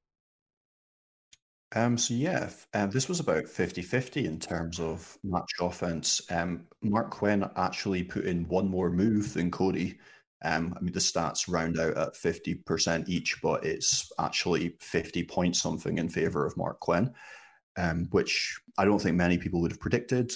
[1.74, 6.22] Um, so yeah, um, this was about 50-50 in terms of match offense.
[6.30, 9.98] Um, Marq Quen actually put in one more move than Cody.
[10.44, 15.56] Um, I mean, the stats round out at 50% each, but it's actually 50 point
[15.56, 17.14] something in favor of Marq Quen,
[17.78, 20.34] um, which I don't think many people would have predicted.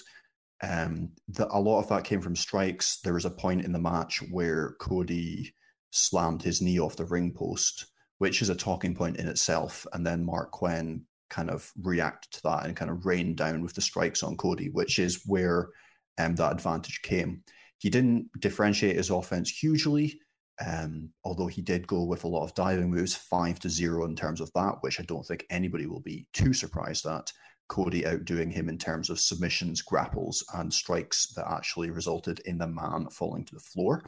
[0.62, 3.00] Um, the, a lot of that came from strikes.
[3.02, 5.54] There was a point in the match where Cody
[5.92, 7.88] slammed his knee off the ring post,
[8.18, 9.88] which is a talking point in itself.
[9.94, 13.74] And then Marq Quen kind of reacted to that and kind of rained down with
[13.74, 15.70] the strikes on Cody, which is where
[16.18, 17.44] um, that advantage came.
[17.78, 20.20] He didn't differentiate his offense hugely,
[20.66, 24.16] um, although he did go with a lot of diving moves, five to zero in
[24.16, 27.32] terms of that, which I don't think anybody will be too surprised at.
[27.70, 32.68] Cody outdoing him in terms of submissions, grapples, and strikes that actually resulted in the
[32.68, 34.04] man falling to the floor.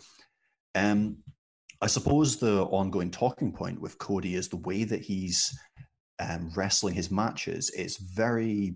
[0.74, 1.18] Um,
[1.80, 5.56] I suppose the ongoing talking point with Cody is the way that he's
[6.20, 7.72] um, wrestling his matches.
[7.76, 8.76] It's very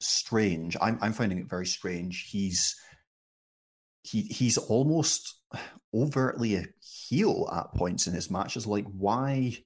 [0.00, 0.76] strange.
[0.80, 2.28] I'm, I'm finding it very strange.
[2.30, 2.74] He's
[4.02, 5.36] he he's almost
[5.94, 6.64] overtly a
[7.08, 8.66] heel at points in his matches.
[8.66, 9.56] Like why?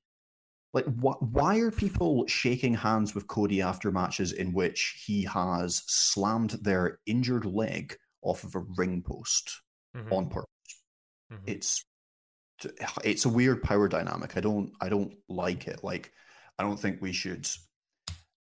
[0.72, 5.82] Like wh- why are people shaking hands with Cody after matches in which he has
[5.86, 9.61] slammed their injured leg off of a ring post
[9.97, 10.12] mm-hmm.
[10.12, 10.47] on purpose?
[11.32, 11.45] Mm-hmm.
[11.47, 11.84] It's
[13.05, 14.36] it's a weird power dynamic.
[14.36, 15.82] I don't I don't like it.
[15.82, 16.12] Like
[16.59, 17.47] I don't think we should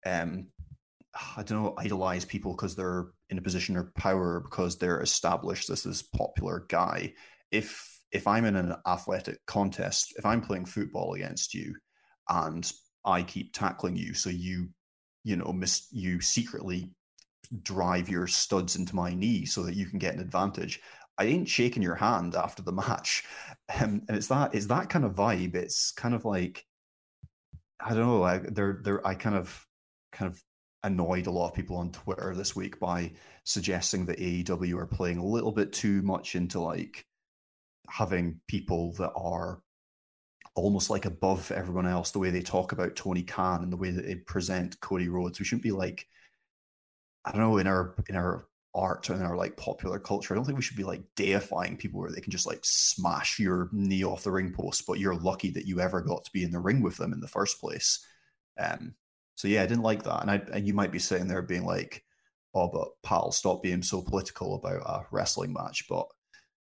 [0.05, 0.49] um
[1.37, 5.71] I don't know idolize people because they're in a position of power because they're established
[5.71, 7.15] as this popular guy.
[7.51, 11.75] If if I'm in an athletic contest, if I'm playing football against you
[12.29, 12.71] and
[13.05, 14.69] I keep tackling you, so you
[15.25, 16.91] you know miss you secretly
[17.63, 20.81] drive your studs into my knee so that you can get an advantage.
[21.17, 23.25] I ain't shaking your hand after the match,
[23.81, 25.55] um, and it's that it's that kind of vibe.
[25.55, 26.65] It's kind of like
[27.81, 28.23] I don't know.
[28.23, 29.67] I, they're they're I kind of
[30.13, 30.43] kind of
[30.85, 33.13] annoyed a lot of people on Twitter this week by
[33.45, 37.05] suggesting that AEW are playing a little bit too much into like
[37.89, 39.61] having people that are
[40.55, 43.91] almost like above everyone else, the way they talk about Tony Khan and the way
[43.91, 45.39] that they present Cody Rhodes.
[45.39, 46.07] We shouldn't be like,
[47.25, 50.33] I don't know, in our in our art and our like popular culture.
[50.33, 53.39] I don't think we should be like deifying people where they can just like smash
[53.39, 56.45] your knee off the ring post, but you're lucky that you ever got to be
[56.45, 58.05] in the ring with them in the first place.
[58.59, 58.95] Um,
[59.35, 60.23] so yeah, I didn't like that.
[60.23, 62.05] And I and you might be sitting there being like,
[62.55, 66.07] "Oh, but pal, stop being so political about a wrestling match." But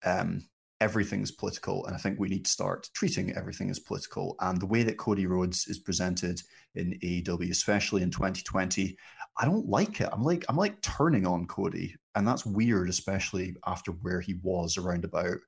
[0.04, 0.42] um,
[0.80, 4.36] everything's political, and I think we need to start treating everything as political.
[4.40, 6.40] And the way that Cody Rhodes is presented
[6.74, 8.96] in AEW, especially in 2020,
[9.38, 10.08] I don't like it.
[10.12, 14.76] I'm like I'm like turning on Cody, and that's weird, especially after where he was
[14.76, 15.38] around about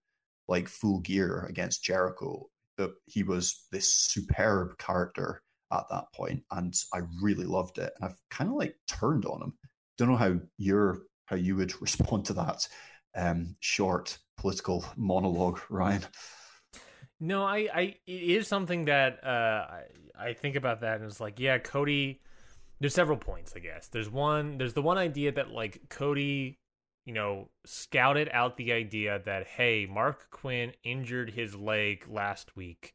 [0.46, 2.48] like full gear against Jericho.
[2.76, 7.92] That he was this superb character at that point, and I really loved it.
[7.96, 9.52] And I've kind of like turned on him.
[9.96, 12.66] Don't know how you're how you would respond to that
[13.18, 16.04] um, short political monologue, Ryan.
[17.20, 19.82] No, I, I, it is something that uh, I,
[20.18, 22.20] I think about that, and it's like, yeah, Cody.
[22.80, 23.88] There's several points, I guess.
[23.88, 24.56] There's one.
[24.56, 26.60] There's the one idea that like Cody,
[27.06, 32.94] you know, scouted out the idea that hey, Marq Quen injured his leg last week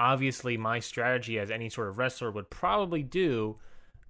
[0.00, 3.56] obviously my strategy as any sort of wrestler would probably do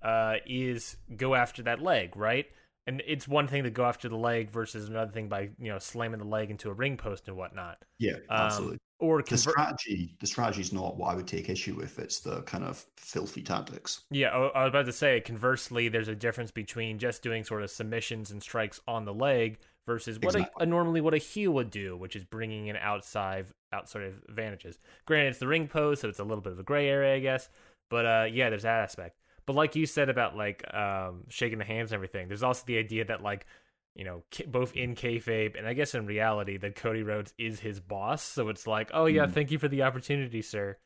[0.03, 2.47] uh, is go after that leg, right?
[2.91, 5.79] And it's one thing to go after the leg versus another thing by you know
[5.79, 7.79] slamming the leg into a ring post and whatnot.
[8.01, 8.79] Yeah, um, absolutely.
[8.99, 12.01] or the strategy, the strategy is not what I would take issue with.
[12.01, 14.01] It's the kind of filthy tactics.
[14.11, 15.21] Yeah, I was about to say.
[15.21, 19.59] Conversely, there's a difference between just doing sort of submissions and strikes on the leg
[19.87, 20.53] versus what exactly.
[20.59, 24.81] a, a, normally what a heel would do, which is bringing in outside outside advantages.
[25.07, 27.21] Granted, it's the ring post, so it's a little bit of a gray area, I
[27.21, 27.49] guess.
[27.89, 29.20] But uh, yeah, there's that aspect.
[29.47, 32.79] But like you said about like um, shaking the hands and everything, there's also the
[32.79, 33.47] idea that like
[33.95, 37.81] you know both in kayfabe and I guess in reality that Cody Rhodes is his
[37.81, 38.23] boss.
[38.23, 39.33] So it's like, oh yeah, mm.
[39.33, 40.77] thank you for the opportunity, sir.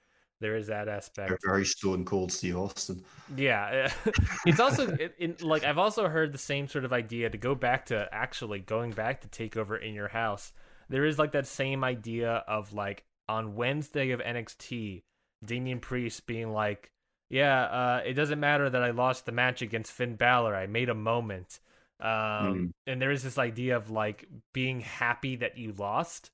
[0.41, 1.29] There is that aspect.
[1.29, 3.05] They're very stone cold Steve Austin.
[3.37, 3.91] Yeah,
[4.47, 7.55] it's also it, it, like I've also heard the same sort of idea to go
[7.55, 10.53] back to actually going back to Takeover in your house.
[10.89, 15.03] There is like that same idea of like on Wednesday of NXT,
[15.45, 16.91] Damian Priest being like,
[17.31, 20.55] "Yeah, uh, it doesn't matter that I lost the match against Finn Balor.
[20.55, 21.61] I made a moment."
[22.01, 22.73] Um, mm.
[22.87, 26.31] And there is this idea of like being happy that you lost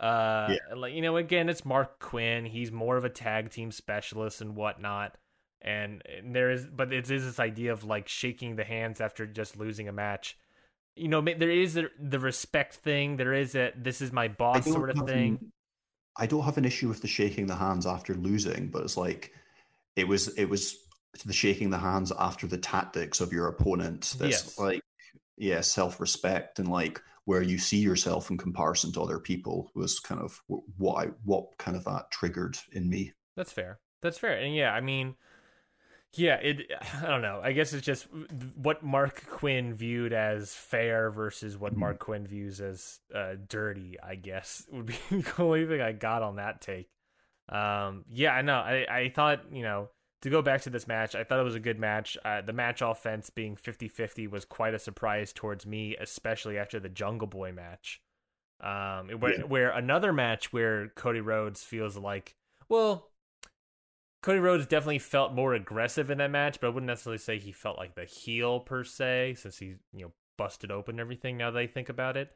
[0.00, 0.74] uh, yeah.
[0.74, 2.46] like you know, again, it's Marq Quen.
[2.46, 5.16] He's more of a tag team specialist and whatnot.
[5.62, 9.26] And, and there is, but it is this idea of like shaking the hands after
[9.26, 10.38] just losing a match.
[10.96, 13.18] You know, there is the, the respect thing.
[13.18, 15.38] There is a this is my boss sort of thing.
[15.40, 15.52] An,
[16.16, 19.34] I don't have an issue with the shaking the hands after losing, but it's like
[19.96, 20.76] it was it was
[21.24, 24.14] the shaking the hands after the tactics of your opponent.
[24.18, 24.58] This Yes.
[24.58, 24.80] like
[25.36, 30.00] yeah, self respect and like where you see yourself in comparison to other people was
[30.00, 33.12] kind of wh- what I what kind of that triggered in me.
[33.36, 33.78] That's fair.
[34.02, 34.32] That's fair.
[34.36, 35.16] And yeah, I mean,
[36.14, 36.70] yeah, it.
[37.02, 37.40] I don't know.
[37.42, 38.06] I guess it's just
[38.56, 41.78] what Marq Quen viewed as fair versus what Mhm.
[41.78, 43.96] Marq Quen views as uh, dirty.
[44.02, 46.88] I guess would be the only thing I got on that take.
[47.50, 48.54] Um, yeah, I know.
[48.58, 49.90] I I thought you know
[50.22, 52.16] to go back to this match, I thought it was a good match.
[52.24, 56.90] Uh, the match offense being 50-50 was quite a surprise towards me, especially after the
[56.90, 58.02] Jungle Boy match.
[58.60, 59.44] Um, where, Yeah.
[59.44, 62.34] where another match where Cody Rhodes feels like,
[62.68, 63.08] well,
[64.22, 67.52] Cody Rhodes definitely felt more aggressive in that match, but I wouldn't necessarily say he
[67.52, 71.38] felt like the heel per se, since he you know busted open everything.
[71.38, 72.28] Now that I think about it,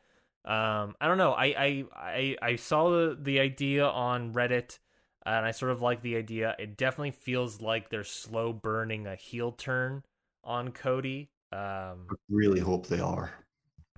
[0.46, 1.32] um, I don't know.
[1.32, 4.78] I I I, I saw the, the idea on Reddit,
[5.26, 6.54] and I sort of like the idea.
[6.58, 10.04] It definitely feels like they're slow burning a heel turn
[10.44, 11.30] on Cody.
[11.52, 13.44] Um, I really hope they are.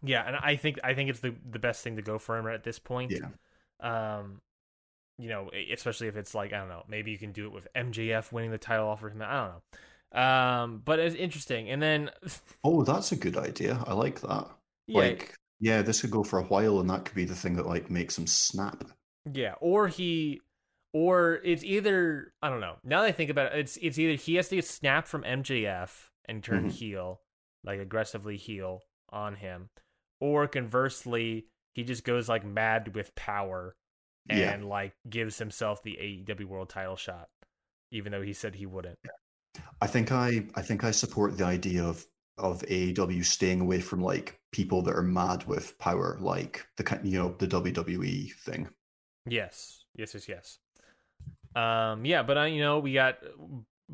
[0.03, 2.47] yeah, and I think I think it's the the best thing to go for him
[2.47, 3.13] at this point.
[3.13, 3.29] Yeah.
[3.81, 4.41] Um,
[5.19, 7.69] you know, especially if it's like I don't know, maybe you can do it with
[7.75, 9.23] MJF winning the title off of him.
[9.23, 9.63] I don't know.
[10.21, 11.71] Um, but it's interesting.
[11.71, 12.11] And then
[12.65, 13.83] Oh, that's a good idea.
[13.87, 14.49] I like that.
[14.87, 17.57] yeah, Like yeah, this could go for a while and that could be the thing
[17.57, 18.85] that like makes him snap.
[19.33, 20.41] yeah, or he,
[20.97, 22.77] or it's either I don't know.
[22.83, 25.25] Now that I think about it, it's it's either he has to get snapped from
[25.25, 26.73] MJF and turn Mhm.
[26.73, 27.21] heel,
[27.65, 28.81] like aggressively heel
[29.11, 29.69] on him,
[30.21, 33.77] or conversely, he just goes like mad with power
[34.29, 34.69] and Yeah.
[34.69, 37.29] like gives himself the AEW World Title shot,
[37.91, 38.99] even though he said he wouldn't.
[39.83, 42.07] I think I I think I support the idea of
[42.39, 47.07] of AEW staying away from like people that are mad with power, like the kind
[47.07, 48.69] you know the WWE thing.
[49.27, 50.59] Yes, yes, yes, yes.
[51.57, 53.19] Um, yeah, but uh, you know, we got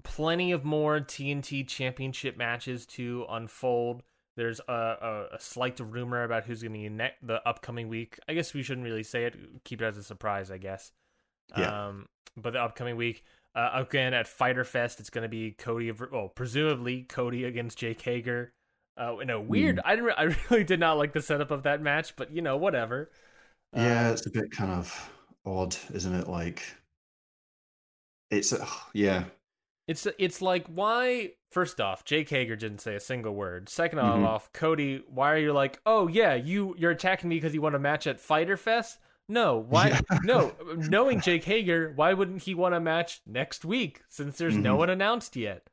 [0.05, 4.03] plenty of more TNT Championship matches to unfold.
[4.37, 7.89] There's a, a, a slight rumor about who's going to be in ne- the upcoming
[7.89, 8.19] week.
[8.29, 9.37] I guess we shouldn't really say it.
[9.65, 10.93] Keep it as a surprise, I guess.
[11.57, 11.89] Yeah.
[11.89, 12.07] Um,
[12.37, 15.93] but the upcoming week, uh, again at Fyter Fest, it's going to be Cody.
[15.93, 18.55] Well, presumably Cody against Jake Hager.
[18.97, 19.81] Uh, no, weird.
[19.85, 20.07] I didn't.
[20.07, 23.11] Re- I really did not like the setup of that match, but you know, whatever.
[23.75, 25.11] Yeah, Uh, it's a bit kind of
[25.45, 26.29] odd, isn't it?
[26.29, 26.63] Like
[28.33, 28.53] it's
[28.95, 29.25] yeah,
[29.87, 33.67] It's it's like why first off, Jake Hager didn't say a single word.
[33.69, 34.25] 2nd Mhm.
[34.27, 37.75] off, Cody, why are you like, oh yeah, you you're attacking me because you want
[37.75, 38.99] a match at Fyter Fest?
[39.29, 39.89] No, why?
[39.89, 40.01] Yeah.
[40.25, 44.75] no, knowing Jake Hager, why wouldn't he want a match next week since there's no
[44.75, 44.79] Mhm.
[44.79, 45.69] one announced yet?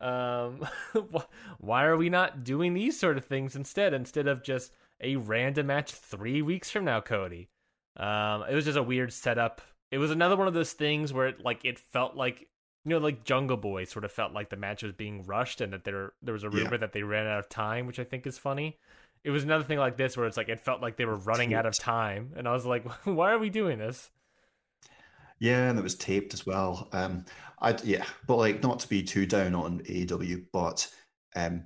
[0.00, 0.66] Um,
[1.58, 3.92] why are we not doing these sort of things instead?
[3.94, 7.48] Instead of just a random match three weeks from now, Cody.
[7.96, 9.60] Um, it was just a weird setup.
[9.90, 12.48] It was another one of those things where it, like it felt like
[12.84, 15.72] you know, like Jungle Boy sort of felt like the match was being rushed and
[15.72, 16.50] that there there was a Yeah.
[16.50, 18.78] rumor that they ran out of time, which I think is funny.
[19.24, 21.52] It was another thing like this where it's like it felt like they were running
[21.54, 24.10] out of time, and I was like, why are we doing this?
[25.38, 26.88] yeah, and it was taped as well.
[26.92, 27.24] Um,
[27.60, 30.88] I yeah, but like not to be too down on AEW, but
[31.36, 31.64] um,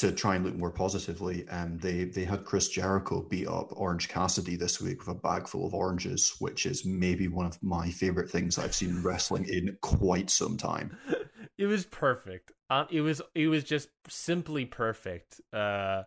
[0.00, 4.08] to try and look more positively, um, they they had Chris Jericho beat up Orange
[4.08, 7.90] Cassidy this week with a bag full of oranges, which is maybe one of my
[7.90, 10.96] favorite things I've seen wrestling in quite some time.
[11.58, 12.52] it was perfect.
[12.70, 15.40] Um, it was it was just simply perfect.
[15.52, 16.02] Uh,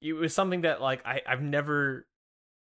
[0.00, 2.06] it was something that like I I've never.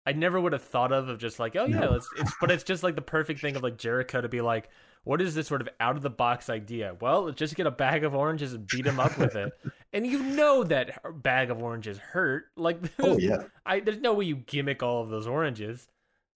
[0.09, 1.91] I never would have thought of of just like oh yeah No.
[1.91, 4.69] let's it's but it's just like the perfect thing of like Jericho to be like
[5.07, 7.71] what is this sort of out of the box idea well let's just get a
[7.71, 9.53] bag of oranges and beat him up with it
[9.93, 13.45] and you know that bag of oranges hurt like Oh yeah.
[13.65, 15.89] I there's no way you gimmick all of those oranges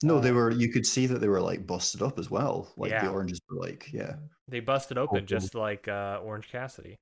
[0.03, 0.51] No, they Uh, were.
[0.51, 2.73] You could see that they were like busted up as well.
[2.77, 3.05] Like Yeah.
[3.05, 4.15] the oranges were like, yeah.
[4.49, 6.97] they busted open Oh, just like uh, Orange Cassidy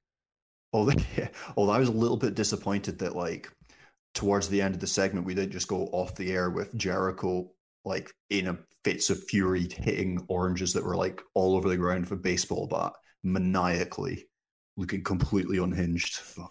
[0.72, 3.52] Oh yeah, although I was a little bit disappointed that like
[4.14, 7.50] towards the end of the segment we didn't just go off the air with Jericho
[7.88, 12.02] like in a fits of fury hitting oranges that were like all over the ground
[12.02, 12.92] with a baseball bat
[13.24, 14.28] maniacally,
[14.76, 16.20] looking completely unhinged.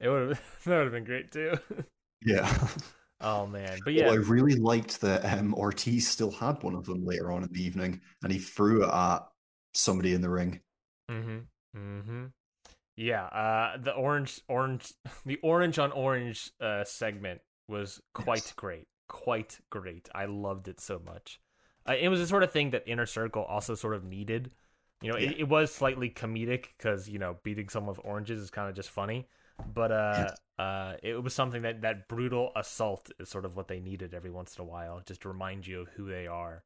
[0.00, 1.58] It would have that would have been great too
[2.24, 2.68] yeah.
[3.20, 6.84] oh man but Well, yeah I really liked that um, Ortiz still had one of
[6.86, 9.20] them later on in the evening, and he threw it at
[9.74, 10.60] somebody in the ring.
[11.10, 11.38] Mm-hmm.
[11.76, 12.24] Mm-hmm.
[12.96, 13.24] Yeah.
[13.24, 14.92] Uh, the orange, orange,
[15.26, 18.52] the orange on orange uh segment was quite Yes.
[18.52, 18.88] great.
[19.08, 20.08] Quite great.
[20.14, 21.40] I loved it so much.
[21.88, 24.50] Uh, it was the sort of thing that Inner Circle also sort of needed.
[25.02, 25.30] You know, Yeah.
[25.30, 28.74] it, it was slightly comedic because you know beating someone with oranges is kind of
[28.74, 29.28] just funny,
[29.74, 33.80] but uh, uh, it was something that that brutal assault is sort of what they
[33.80, 36.64] needed every once in a while, just to remind you of who they are.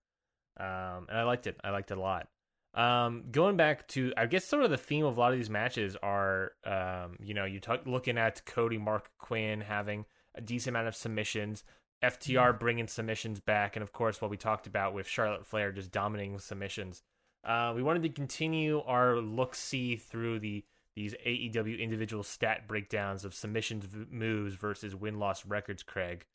[0.59, 1.57] Um, and I liked it.
[1.65, 2.29] I liked it a lot.
[2.75, 5.51] Um, going back to, I guess, sort of the theme of a lot of these
[5.51, 10.05] matches are, um, you know, you talk looking at Cody, Marq Quen having
[10.39, 11.65] a decent amount of submissions,
[12.03, 12.59] FTR mm-hmm.
[12.59, 16.39] bringing submissions back, and of course, what we talked about with Charlotte Flair just dominating
[16.39, 17.03] submissions.
[17.45, 20.65] Uh, we wanted to continue our look see through the
[20.97, 26.27] these AEW individual stat breakdowns of submissions v- moves versus win loss records, Craig.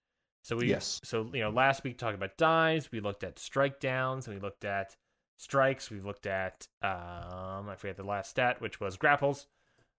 [0.44, 1.02] So we yes.
[1.04, 4.42] so you know last week talked about dives, we looked at strike downs, and we
[4.42, 4.96] looked at
[5.38, 9.48] strikes, we looked at um I forget the last stat, which was grapples.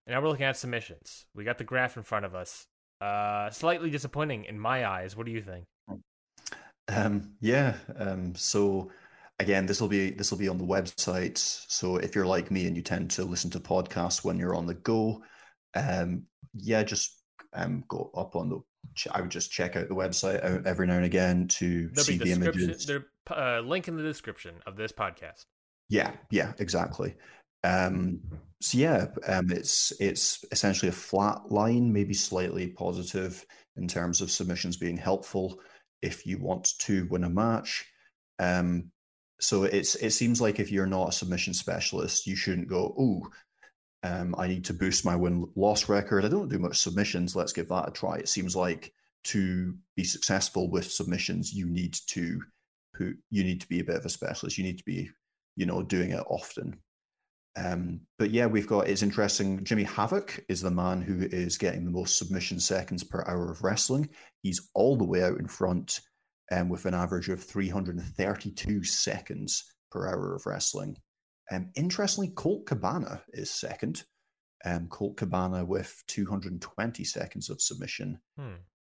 [0.07, 1.27] And now we're looking at submissions.
[1.35, 2.67] We got the graph in front of us.
[3.01, 5.17] Uh slightly disappointing in my eyes.
[5.17, 5.67] What do you think?
[6.89, 8.91] Um yeah, um so
[9.41, 12.67] again this will be this will be on the website so if you're like me
[12.67, 15.23] and you tend to listen to podcasts when you're on the go
[15.75, 16.23] um
[16.55, 17.21] yeah just
[17.55, 18.61] um go up on the
[19.13, 22.31] i would just check out the website every now and again to There'll see the
[22.31, 25.47] images there uh, link in the description of this podcast
[25.89, 27.15] yeah yeah exactly
[27.65, 28.21] um
[28.61, 33.45] so yeah um it's it's essentially a flat line maybe slightly positive
[33.77, 35.59] in terms of submissions being helpful
[36.03, 37.87] if you want to win a match
[38.39, 38.91] um
[39.41, 43.29] so it's it seems like if you're not a submission specialist, you shouldn't go, oh,
[44.03, 46.25] um, I need to boost my win loss record.
[46.25, 47.35] I don't do much submissions.
[47.35, 48.17] Let's give that a try.
[48.17, 48.93] It seems like
[49.25, 52.43] to be successful with submissions, you need to
[52.95, 54.59] put, you need to be a bit of a specialist.
[54.59, 55.11] You need to be,
[55.57, 56.79] you know, doing it often.
[57.57, 59.63] Um, but yeah, we've got it's interesting.
[59.65, 63.63] Jimmy Havoc is the man who is getting the most submission seconds per hour of
[63.63, 64.09] wrestling.
[64.43, 66.01] He's all the way out in front
[66.51, 70.97] um, with an average of 332 seconds per hour of wrestling.
[71.51, 74.05] Um, interestingly, Colt Cabana is second.
[74.65, 78.55] Um, Colt Cabana with 220 seconds of submission hmm.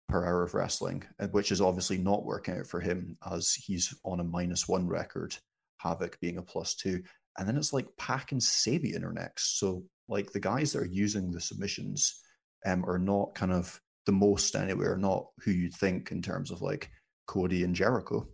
[0.09, 3.95] per hour of wrestling, uh, which is obviously not working out for him as he's
[4.05, 5.37] on a minus one record,
[5.79, 7.03] Havoc being a plus two.
[7.39, 9.59] And then it's like Pac and Sabian are next.
[9.59, 12.21] So, like, the guys that are using the submissions
[12.65, 16.51] um, are not kind of the most anyway, are not who you'd think in terms
[16.51, 16.91] of like
[17.27, 18.29] Cody and Jericho.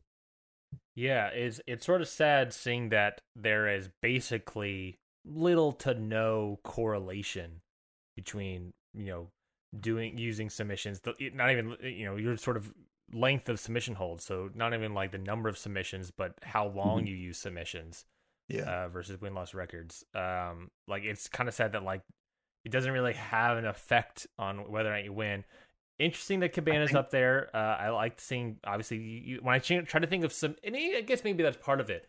[0.95, 7.61] Yeah, it's it's sort of sad seeing that there is basically little to no correlation
[8.17, 9.29] between you know
[9.79, 11.01] doing using submissions.
[11.35, 12.73] Not even you know your sort of
[13.13, 14.25] length of submission holds.
[14.25, 17.07] So not even like the number of submissions, but how long mm-hmm.
[17.09, 18.05] you use submissions.
[18.51, 18.63] Yeah.
[18.63, 20.05] Uh, versus win loss records.
[20.15, 22.03] Um, like it's kind of sad that like
[22.65, 25.45] it doesn't really have an effect on whether or not you win
[26.01, 26.99] interesting that Cabana's think...
[26.99, 27.51] up there.
[27.55, 31.03] Uh, I like seeing obviously you, when I try to think of some, and I
[31.03, 32.09] guess maybe that's part of it.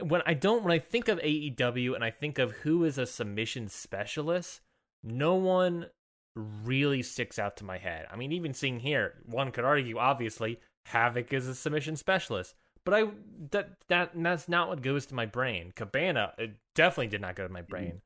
[0.00, 3.04] When I don't, when I think of AEW and I think of who is a
[3.04, 4.62] submission specialist,
[5.04, 5.86] no one
[6.34, 8.06] really sticks out to my head.
[8.10, 12.54] I mean, even seeing here, one could argue obviously Havoc is a submission specialist,
[12.84, 13.04] but I
[13.50, 15.72] that that that's not what goes to my brain.
[15.74, 17.88] Cabana it definitely did not go to my brain.
[17.88, 17.96] Mm-hmm.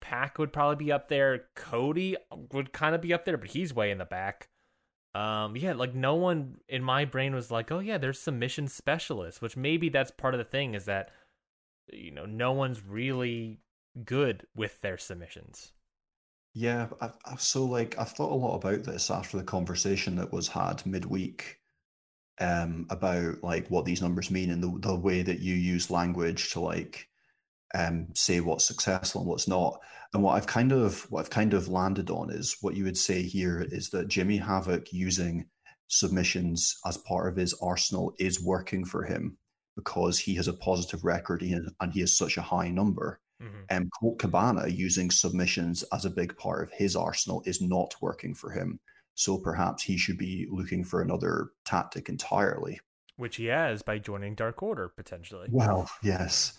[0.00, 1.44] Pac would probably be up there.
[1.54, 2.16] Cody
[2.52, 4.48] would kind of be up there, but he's way in the back.
[5.14, 9.40] Um, yeah, like no one in my brain was like, oh yeah, there's submission specialists,
[9.40, 11.10] which maybe that's part of the thing is that
[11.92, 13.60] you know no one's really
[14.04, 15.72] good with their submissions.
[16.54, 20.32] Yeah, I've, I've so like I've thought a lot about this after the conversation that
[20.32, 21.58] was had midweek
[22.42, 26.50] um about like what these numbers mean and the the way that you use language
[26.52, 27.08] to like
[27.74, 29.80] um, say what's successful and what's not.
[30.12, 32.98] And what I've kind of what I've kind of landed on is what you would
[32.98, 35.46] say here is that Jimmy Havoc using
[35.88, 39.38] submissions as part of his arsenal is working for him
[39.76, 43.20] because he has a positive record and he has such a high number.
[43.42, 43.62] Mm-hmm.
[43.70, 48.34] And Colt Cabana using submissions as a big part of his arsenal is not working
[48.34, 48.80] for him.
[49.14, 52.80] So perhaps he should be looking for another tactic entirely.
[53.16, 55.48] Which he has by joining Dark Order potentially.
[55.50, 56.58] Well, yes.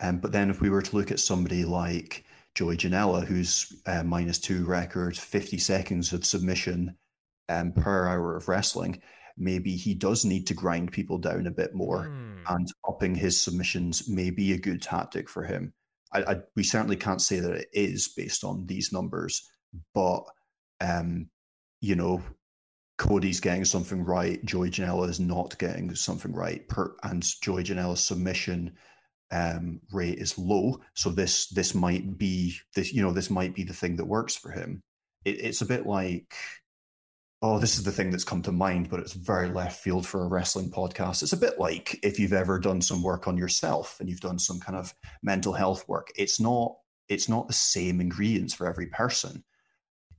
[0.00, 2.24] Um, but then if we were to look at somebody like
[2.54, 6.96] Joey Janela, who's uh, minus two record, 50 seconds of submission
[7.48, 9.00] um, per hour of wrestling,
[9.36, 12.38] maybe he does need to grind people down a bit more mm.
[12.48, 15.72] and upping his submissions may be a good tactic for him.
[16.12, 19.48] I, I, we certainly can't say that it is based on these numbers,
[19.92, 20.22] but
[20.80, 21.28] um,
[21.84, 22.22] you know,
[22.96, 24.42] Cody's getting something right.
[24.44, 26.66] Joey Janela is not getting something right.
[26.68, 28.72] Per, and Joey Janela's submission
[29.30, 30.80] um, rate is low.
[30.94, 34.34] So this this might be this you know this might be the thing that works
[34.34, 34.80] for him.
[35.26, 36.34] It, it's a bit like
[37.42, 40.24] oh this is the thing that's come to mind, but it's very left field for
[40.24, 41.22] a wrestling podcast.
[41.22, 44.38] It's a bit like if you've ever done some work on yourself and you've done
[44.38, 46.08] some kind of mental health work.
[46.16, 46.76] It's not
[47.08, 49.44] it's not the same ingredients for every person.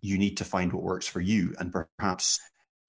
[0.06, 2.40] You need to find what works for you, and perhaps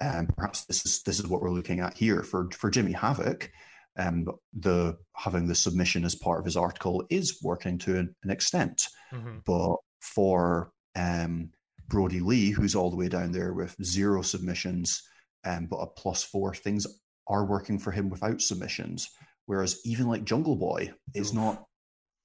[0.00, 3.50] um, perhaps this is this is what we're looking at here for for Jimmy Havoc
[3.98, 8.30] um, the having the submission as part of his article is working to an, an
[8.30, 8.88] extent.
[9.12, 9.42] Mhm.
[9.44, 11.50] But for um,
[11.88, 15.02] Brodie Lee, who's all the way down there with zero submissions,
[15.44, 16.86] um, but a plus four, things
[17.28, 19.08] are working for him without submissions.
[19.46, 21.34] Whereas even like Jungle Boy is Oof.
[21.34, 21.64] not.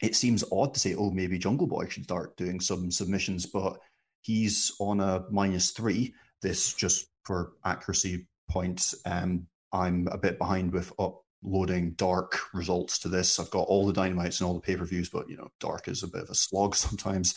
[0.02, 3.78] It seems odd to say, oh, maybe Jungle Boy should start doing some submissions, but
[4.22, 6.14] he's on a minus three.
[6.42, 8.96] This just for accuracy points.
[9.06, 13.40] Um, I'm a bit behind with uploading dark results to this.
[13.40, 15.88] I've got all the dynamites and all the pay per views, but you know, dark
[15.88, 17.36] is a bit of a slog sometimes.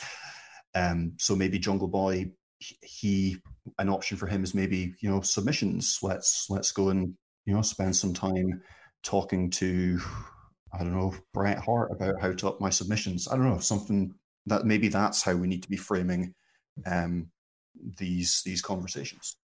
[0.75, 3.39] Um, so maybe Jungle Boy, he-
[3.79, 5.99] an option for him is maybe you know submissions.
[6.03, 7.15] Let's let's go and
[7.47, 8.63] you know spend some time
[9.03, 10.01] talking to
[10.73, 13.29] I don't know Bret Hart about how to up my submissions.
[13.29, 14.15] I don't know something
[14.47, 16.35] that maybe that's how we need to be framing
[16.87, 17.31] um,
[17.99, 19.37] these these conversations.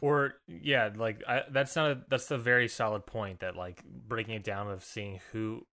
[0.00, 3.40] Or yeah, like I, that's not a, that's a very solid point.
[3.40, 5.66] That like breaking it down of seeing who,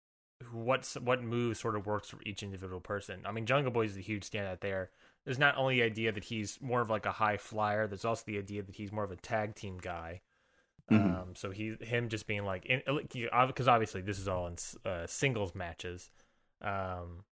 [0.50, 3.20] what's what move sort of works for each individual person.
[3.24, 4.90] I mean, Jungle Boy is a huge standout there.
[5.24, 7.86] There's not only the idea that he's more of like a high flyer.
[7.86, 10.22] There's also the idea that he's more of a tag team guy.
[10.90, 11.20] Mhm.
[11.20, 14.56] Um, so he him just being like, because obviously this is all in
[14.90, 16.10] uh, singles matches,
[16.62, 17.24] um,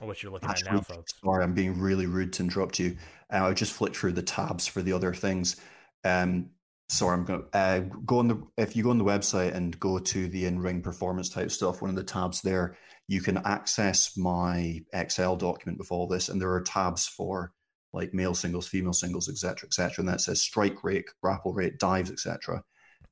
[0.00, 1.12] what you're looking at now, folks.
[1.22, 2.96] Sorry, I'm being really rude to interrupt you.
[3.32, 5.56] Uh, I just flicked through the tabs for the other things.
[6.04, 6.50] Um,
[6.88, 8.42] sorry, I'm going to uh, go on the.
[8.56, 11.90] If you go on the website and go to the in-ring performance type stuff, one
[11.90, 12.76] of the tabs there,
[13.08, 17.52] you can access my Excel document with all this, and there are tabs for
[17.92, 22.10] like male singles, female singles, etc., etc., and that says strike rate, grapple rate, dives,
[22.10, 22.62] etc.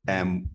[0.08, 0.50] Um,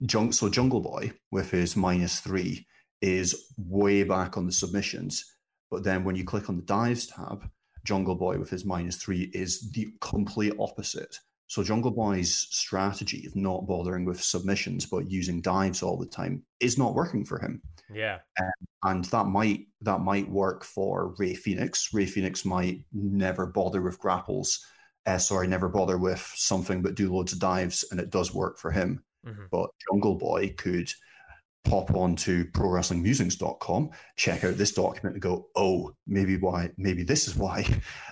[0.00, 2.66] Jung, so Jungle Boy with his minus three
[3.00, 5.33] is way back on the submissions.
[5.74, 7.50] But then when you click on the dives tab,
[7.82, 11.18] Jungle Boy with his minus three is the complete opposite.
[11.48, 16.44] So Jungle Boy's strategy of not bothering with submissions but using dives all the time
[16.60, 17.60] is not working for him.
[17.92, 18.20] Yeah,
[18.84, 21.92] And that might that might work for Rey Fenix.
[21.92, 24.64] Rey Fenix might never bother with grapples.
[25.06, 28.58] Uh, sorry, never bother with something but do loads of dives, and it does work
[28.58, 29.48] for him Mhm.
[29.50, 30.88] but Jungle Boy could
[31.64, 37.26] pop on to prowrestlingmusings.com, check out this document and go, oh, maybe why, maybe this
[37.26, 37.66] is why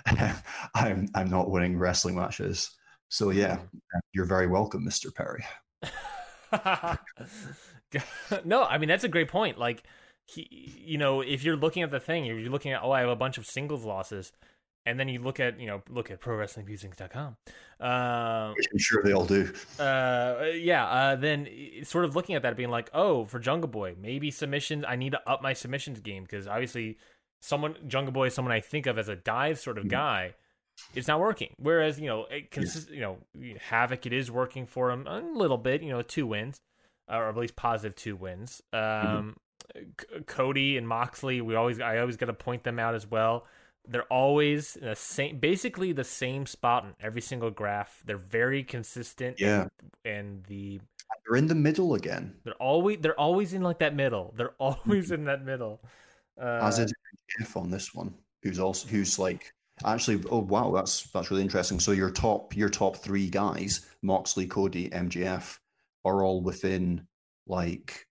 [0.75, 2.71] I'm I'm not winning wrestling matches.
[3.09, 3.59] So yeah,
[4.11, 5.13] you're very welcome, Mr.
[5.13, 5.45] Perry.
[8.45, 9.59] no, I mean that's a great point.
[9.59, 9.83] Like
[10.25, 13.09] he, you know, if you're looking at the thing, you're, looking at oh, I have
[13.09, 14.31] a bunch of singles losses,
[14.85, 17.37] and then you look at you know look at prowrestlingmusings.com.
[17.79, 19.51] Um, Which I'm sure they all do.
[19.79, 21.47] uh, yeah, uh, then
[21.83, 24.85] sort of looking at that, being like, oh, for Jungle Boy, maybe submissions.
[24.87, 26.97] I need to up my submissions game because obviously,
[27.41, 29.89] someone Jungle Boy is someone I think of as a dive sort of Mhm.
[29.89, 30.33] guy.
[30.95, 31.53] It's not working.
[31.57, 33.17] Whereas you know, it consist, you know,
[33.59, 35.81] Havoc, it is working for him a little bit.
[35.83, 36.61] You know, two wins,
[37.07, 38.61] or at least positive two wins.
[38.71, 39.37] Um,
[39.75, 43.45] C- Cody and Moxley, we always I always got to point them out as well.
[43.87, 48.01] They're always in the same, basically the same spot in every single graph.
[48.05, 49.39] They're very consistent.
[49.39, 49.67] Yeah.
[50.05, 50.79] and the
[51.27, 54.33] They're in the middle again, they're always they're always in like that middle.
[54.37, 55.81] They're always in that middle.
[56.41, 56.93] Uh, as is
[57.37, 59.53] Jeff on this one, who's also who's like
[59.85, 60.23] actually.
[60.31, 61.79] Oh wow, that's that's really interesting.
[61.79, 65.57] So your top your top three guys, Moxley, Cody, MJF,
[66.05, 67.05] are all within
[67.47, 68.07] like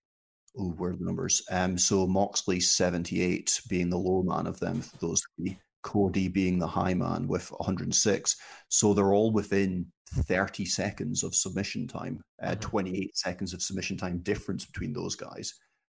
[0.57, 1.41] oh, where are the numbers?
[1.51, 5.57] Um, so Moxley seventy eight being the low man of them, those three.
[5.83, 8.37] Cody being the high man with 106.
[8.69, 12.61] So they're all within 30 seconds of submission time, uh, Mhm.
[12.61, 15.53] 28 seconds of submission time difference between those guys.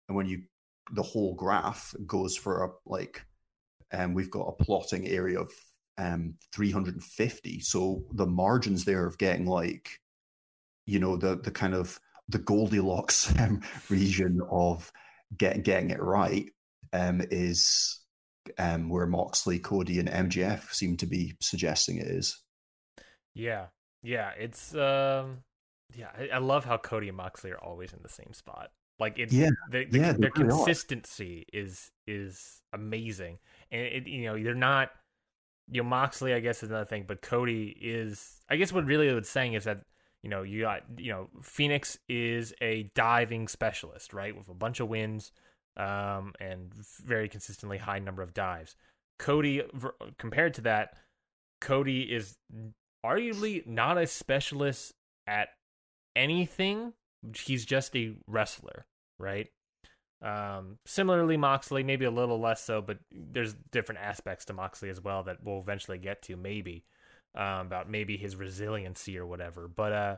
[0.09, 0.43] And when you,
[0.93, 3.25] the whole graph goes for a like,
[3.91, 5.51] and we've got a plotting area of
[5.97, 7.61] um 350.
[7.61, 10.01] So the margins there of getting like,
[10.85, 11.99] you know, the the kind of
[12.29, 14.93] the Goldilocks um, region of
[15.37, 16.51] getting getting it right
[16.93, 18.01] um, is
[18.59, 22.41] um, where Moxley, Cody, and MJF seem to be suggesting it is.
[23.35, 23.67] yeah,
[24.03, 24.31] yeah.
[24.39, 25.39] It's um,
[25.95, 26.09] yeah.
[26.19, 28.71] I, I love how Cody and Moxley are always in the same spot.
[28.99, 30.67] Like it's Yeah, the, the, yeah, their really are.
[30.67, 33.39] consistency is is amazing,
[33.71, 34.91] and it you know they're not.
[35.71, 38.41] You know, Moxley, I guess, is another thing, but Cody is.
[38.49, 39.83] I guess what really it's saying is that
[40.29, 44.79] you know you got you know Fenix is a diving specialist, right, with a bunch
[44.79, 45.33] of wins,
[45.79, 46.71] um, and
[47.03, 48.77] very consistently high number of dives.
[49.19, 49.63] Cody,
[50.19, 50.99] compared to that,
[51.63, 52.37] Cody is
[53.05, 54.93] arguably not a specialist
[55.27, 55.49] at
[56.15, 56.93] anything.
[57.35, 58.85] He's just a wrestler,
[59.19, 59.49] right?
[60.21, 65.01] Um, similarly, Moxley, maybe a little less so, but there's different aspects to Moxley as
[65.01, 66.85] well that we'll eventually get to, maybe
[67.39, 69.69] um, about maybe his resiliency or whatever.
[69.69, 70.17] But uh,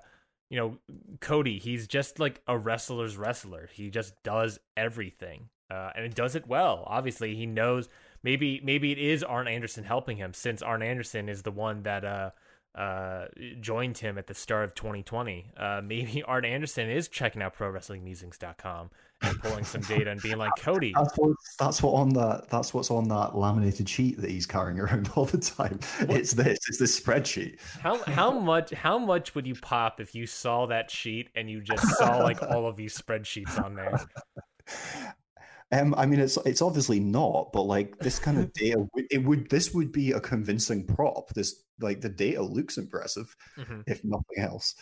[0.48, 0.78] you know,
[1.20, 3.68] Cody, he's just like a wrestler's wrestler.
[3.72, 5.48] He just does everything.
[5.70, 6.82] Uh, and does it well.
[6.88, 7.88] Obviously, he knows
[8.24, 12.04] maybe maybe it is Arn Anderson helping him since Arn Anderson is the one that
[12.74, 13.26] uh
[13.60, 15.52] joined him at the start of 2020.
[15.56, 18.90] Uh maybe Arn Anderson is checking out prowrestlingmusings.com
[19.22, 20.92] and pulling some data and being like, Cody.
[20.96, 24.78] That's what, that's what on that that's what's on that laminated sheet that he's carrying
[24.78, 25.78] around all the time.
[26.06, 26.18] What?
[26.18, 27.60] It's this, it's this spreadsheet.
[27.80, 31.60] How how much how much would you pop if you saw that sheet and you
[31.60, 34.00] just saw like all of these spreadsheets on there?
[35.72, 39.48] Um, I mean, it's it's obviously not, but like this kind of data, it would
[39.50, 41.30] this would be a convincing prop.
[41.30, 43.82] This like the data looks impressive, mm-hmm.
[43.86, 44.74] if nothing else,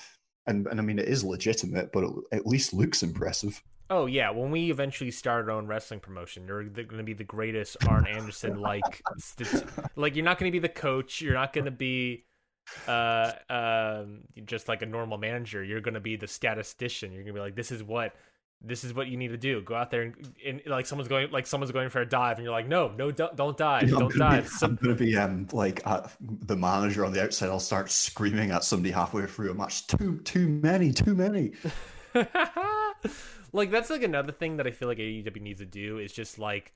[0.47, 3.62] and and I mean it is legitimate, but it at least looks impressive.
[3.90, 7.24] Oh yeah, when we eventually start our own wrestling promotion, you're going to be the
[7.24, 9.02] greatest Arn Anderson like.
[9.97, 11.20] like you're not going to be the coach.
[11.20, 12.24] You're not going to be
[12.86, 15.65] uh um just like a normal manager.
[15.65, 17.12] You're going to be the statistician.
[17.12, 18.15] You're going to be like, this is what
[18.61, 19.61] this is what you need to do.
[19.63, 22.45] Go out there and, and, like someone's going like someone's going for a dive, and
[22.45, 24.45] you're like, no, no, don't, don't dive, don't dive.
[24.45, 27.51] Be, I'm gonna be um like uh, the manager on the outside.
[27.51, 29.87] I'll start screaming at somebody halfway through a match.
[29.87, 31.53] Too too many, too many.
[33.53, 36.39] like that's like another thing that I feel like AEW needs to do is just
[36.39, 36.73] like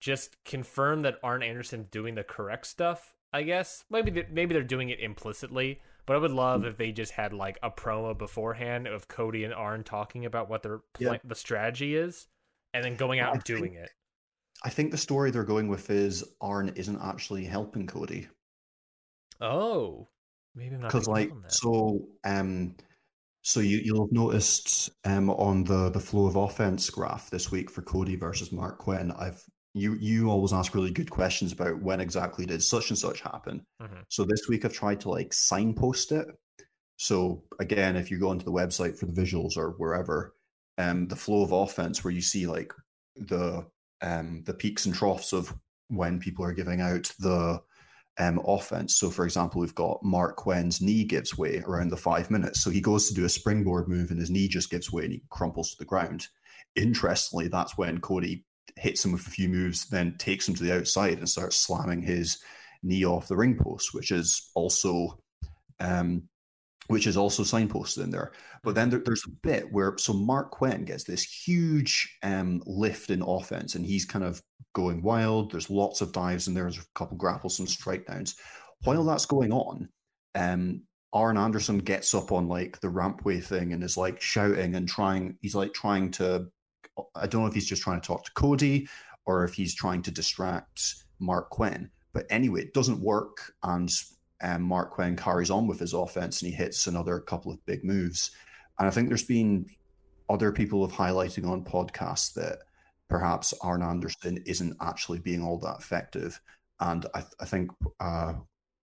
[0.00, 3.14] just confirm that Arn Anderson's doing the correct stuff.
[3.32, 6.92] I guess maybe they, maybe they're doing it implicitly but I would love if they
[6.92, 11.18] just had like a promo beforehand of Cody and Arn talking about what their pl-
[11.24, 12.26] the strategy is,
[12.72, 13.90] and then going out and doing it.
[14.62, 18.28] I think the story they're going with is Arn isn't actually helping Cody.
[19.40, 20.08] Oh,
[20.54, 22.08] maybe I'm not because like so.
[22.24, 22.76] Um,
[23.42, 27.70] so you you'll have noticed um on the the flow of offense graph this week
[27.70, 29.42] for Cody versus Marq Quen, I've
[29.74, 33.66] you you always ask really good questions about when exactly did such and such happen.
[33.82, 34.02] Mm-hmm.
[34.08, 36.26] So this week I've tried to like signpost it.
[36.96, 40.34] So again, if you go onto the website for the visuals or wherever,
[40.78, 42.72] um, the flow of offense where you see like
[43.16, 43.66] the
[44.00, 45.52] um the peaks and troughs of
[45.88, 47.60] when people are giving out the
[48.18, 48.96] um offense.
[48.96, 52.62] So for example, we've got Marq Quen's knee gives way around the five minutes.
[52.62, 55.12] So he goes to do a springboard move and his knee just gives way and
[55.14, 56.28] he crumples to the ground.
[56.76, 58.44] Interestingly, that's when Cody
[58.76, 62.02] hits him with a few moves, then takes him to the outside and starts slamming
[62.02, 62.38] his
[62.82, 65.18] knee off the ring post, which is also
[65.80, 66.28] um,
[66.88, 68.32] which is also signposted in there.
[68.62, 73.10] But then there, there's a bit where so Marq Quen gets this huge um, lift
[73.10, 74.42] in offense, and he's kind of
[74.74, 75.52] going wild.
[75.52, 76.54] There's lots of dives there.
[76.54, 78.36] There's a couple grapples, some strike downs.
[78.82, 79.88] While that's going on,
[80.34, 80.82] um,
[81.12, 85.38] Arn Anderson gets up on like the rampway thing and is like shouting and trying.
[85.40, 86.48] He's like trying to
[87.14, 88.88] I don't know if he's just trying to talk to Cody
[89.26, 91.90] or if he's trying to distract Marq Quen.
[92.12, 93.90] But anyway, it doesn't work, and
[94.42, 97.84] um, Marq Quen carries on with his offense and he hits another couple of big
[97.84, 98.30] moves.
[98.78, 99.66] And I think there's been
[100.28, 102.58] other people have highlighting on podcasts that
[103.08, 106.40] perhaps Arn Anderson isn't actually being all that effective.
[106.80, 107.70] And I, I think
[108.00, 108.34] uh,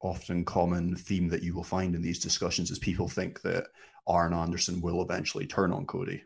[0.02, 3.66] often common theme that you will find in these discussions is people think that
[4.08, 6.24] Arn Anderson will eventually turn on Cody,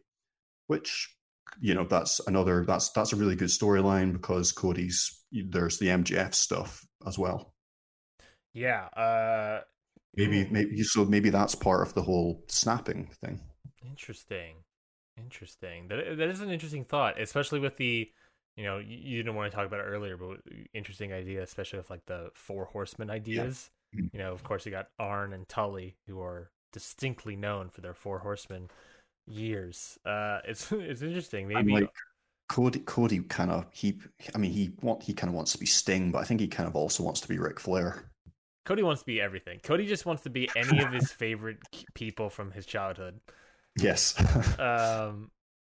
[0.68, 1.15] which
[1.59, 6.34] you know that's another that's that's a really good storyline because Cody's there's the MJF
[6.34, 7.53] stuff as well.
[8.53, 8.85] Yeah.
[8.95, 9.61] Uh
[10.15, 13.41] maybe maybe so maybe that's part of the whole snapping thing.
[13.85, 14.55] Interesting.
[15.17, 15.88] Interesting.
[15.88, 18.09] That that is an interesting thought, especially with the
[18.55, 20.38] you know, you, didn't want to talk about it earlier, but
[20.73, 23.69] interesting idea, especially with like the four horsemen ideas.
[23.91, 23.99] Yeah.
[23.99, 24.07] Mm-hmm.
[24.13, 27.93] You know, of course you got Arn and Tully who are distinctly known for their
[27.93, 28.69] four horsemen
[29.27, 29.97] years.
[30.06, 31.47] Uh, it's it's interesting.
[31.47, 31.89] Maybe like
[32.49, 32.80] Cody.
[32.80, 33.99] Cody kind of he.
[34.34, 36.47] I mean, he want he kind of wants to be Sting, but I think he
[36.47, 38.11] kind of also wants to be Ric Flair.
[38.65, 39.60] Cody wants to be everything.
[39.64, 41.60] Cody just wants to be any of his favorite
[41.93, 43.19] people from his childhood.
[43.77, 44.15] Yes.
[44.60, 45.31] um.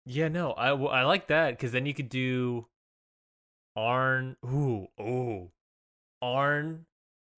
[0.06, 0.28] Yeah.
[0.28, 0.52] No.
[0.52, 2.66] I I like that because then you could do
[3.76, 4.36] Arn.
[4.44, 4.86] Ooh.
[5.00, 5.50] Ooh.
[6.20, 6.86] Arn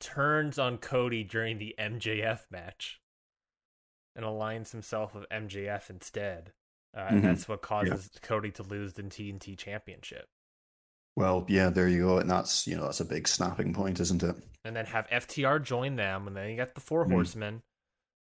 [0.00, 3.00] turns on Cody during the MJF match
[4.16, 6.52] and aligns himself with MJF instead.
[6.96, 7.16] Uh, mm-hmm.
[7.16, 8.20] And that's what causes yeah.
[8.22, 10.26] Cody to lose the TNT Championship.
[11.16, 14.22] Well, yeah, there you go, and that's you know that's a big snapping point, isn't
[14.22, 14.36] it?
[14.64, 17.12] And then have FTR join them, and then you got the Four mm.
[17.12, 17.62] Horsemen,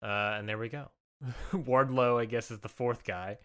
[0.03, 0.90] uh, and there we go.
[1.53, 3.39] Wardlow, I guess, is the fourth guy.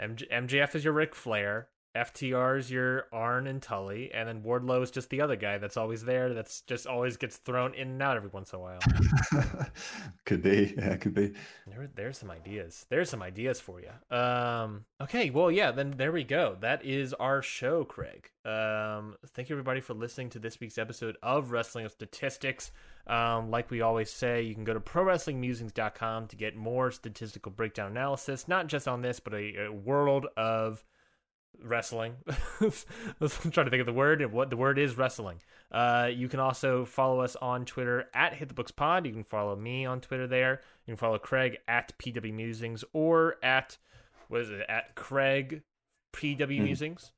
[0.00, 1.68] MJ- MJF is your Ric Flair.
[1.96, 6.04] FTR's your Arn and Tully, and then Wardlow is just the other guy that's always
[6.04, 6.32] there.
[6.34, 8.78] That's just always gets thrown in and out every once in a while.
[10.24, 11.32] could be, yeah, could be.
[11.66, 12.86] There, there's some ideas.
[12.88, 14.16] There's some ideas for you.
[14.16, 16.56] Um, okay, well, yeah, then there we go.
[16.60, 18.30] That is our show, Craig.
[18.44, 22.70] Um, thank you everybody for listening to this week's episode of Wrestling of Statistics.
[23.06, 27.90] Um, like we always say, you can go to prowrestlingmusings.com to get more statistical breakdown
[27.90, 30.84] analysis, not just on this, but a, a world of
[31.62, 32.14] wrestling.
[32.60, 34.24] I'm trying to think of the word.
[34.32, 35.40] What the word is wrestling.
[35.70, 39.06] Uh, you can also follow us on Twitter at Hit the Books Pod.
[39.06, 40.60] You can follow me on Twitter there.
[40.86, 43.76] You can follow Craig at PW Musings or at
[44.28, 45.62] what is it at Craig
[46.12, 47.12] PW Musings.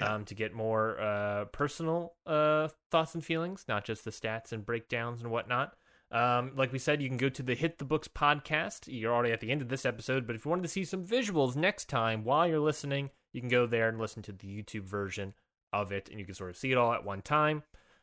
[0.00, 4.64] Um, to get more uh, personal uh, thoughts and feelings, not just the stats and
[4.64, 5.74] breakdowns and whatnot.
[6.10, 8.84] Um, like we said, you can go to the Hit the Books podcast.
[8.86, 11.04] You're already at the end of this episode, but if you wanted to see some
[11.04, 14.84] visuals next time while you're listening, you can go there and listen to the YouTube
[14.84, 15.34] version
[15.72, 17.62] of it, and you can sort of see it all at one time.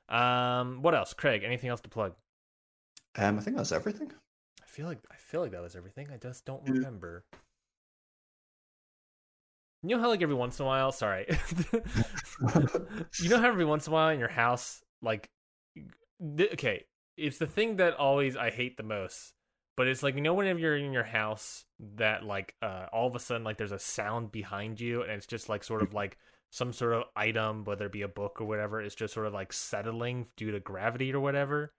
[0.10, 1.44] Um, what else, Craig?
[1.44, 2.14] Anything else to plug?
[3.16, 4.12] Um, I think that's everything.
[4.62, 6.08] I feel like I feel like that was everything.
[6.14, 7.26] I just don't remember.
[9.84, 11.26] You know how like every once in a while, sorry.
[13.20, 15.30] you know how every once in a while in your house, like,
[16.54, 16.84] okay,
[17.16, 19.34] it's the thing that always I hate the most.
[19.78, 21.64] But it's like you know whenever you're in your house
[21.95, 25.28] that like uh, all of a sudden like there's a sound behind you and it's
[25.28, 26.18] just like sort of like
[26.49, 29.34] some sort of item, whether it be a book or whatever, is just sort of
[29.34, 31.74] like settling due to gravity or whatever.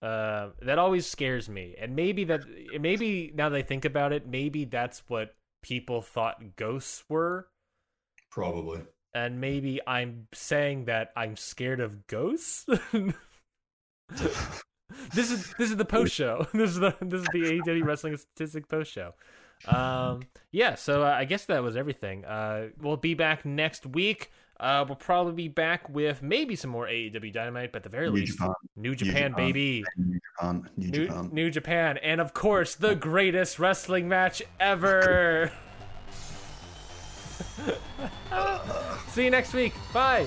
[0.00, 2.42] Uh, that always scares me, and maybe that
[2.78, 7.48] maybe now that I think about it, maybe that's what people thought ghosts were.
[8.30, 8.82] Probably.
[9.14, 12.66] And maybe I'm saying that I'm scared of ghosts.
[15.14, 16.46] this is this is the post show.
[16.52, 19.14] This is the this is the AEW Wrestling Statistic post show.
[19.66, 22.24] Um, yeah, so uh, I guess that was everything.
[22.24, 24.30] Uh, we'll be back next week.
[24.60, 28.08] Uh, we'll probably be back with maybe some more AEW Dynamite, but at the very
[28.08, 28.54] New least, Japan.
[28.76, 29.84] New Japan, baby.
[29.96, 30.68] New Japan.
[30.76, 31.30] New, New, Japan.
[31.32, 35.52] New Japan, and of course, the greatest wrestling match ever.
[39.08, 39.74] See you next week.
[39.92, 40.26] Bye.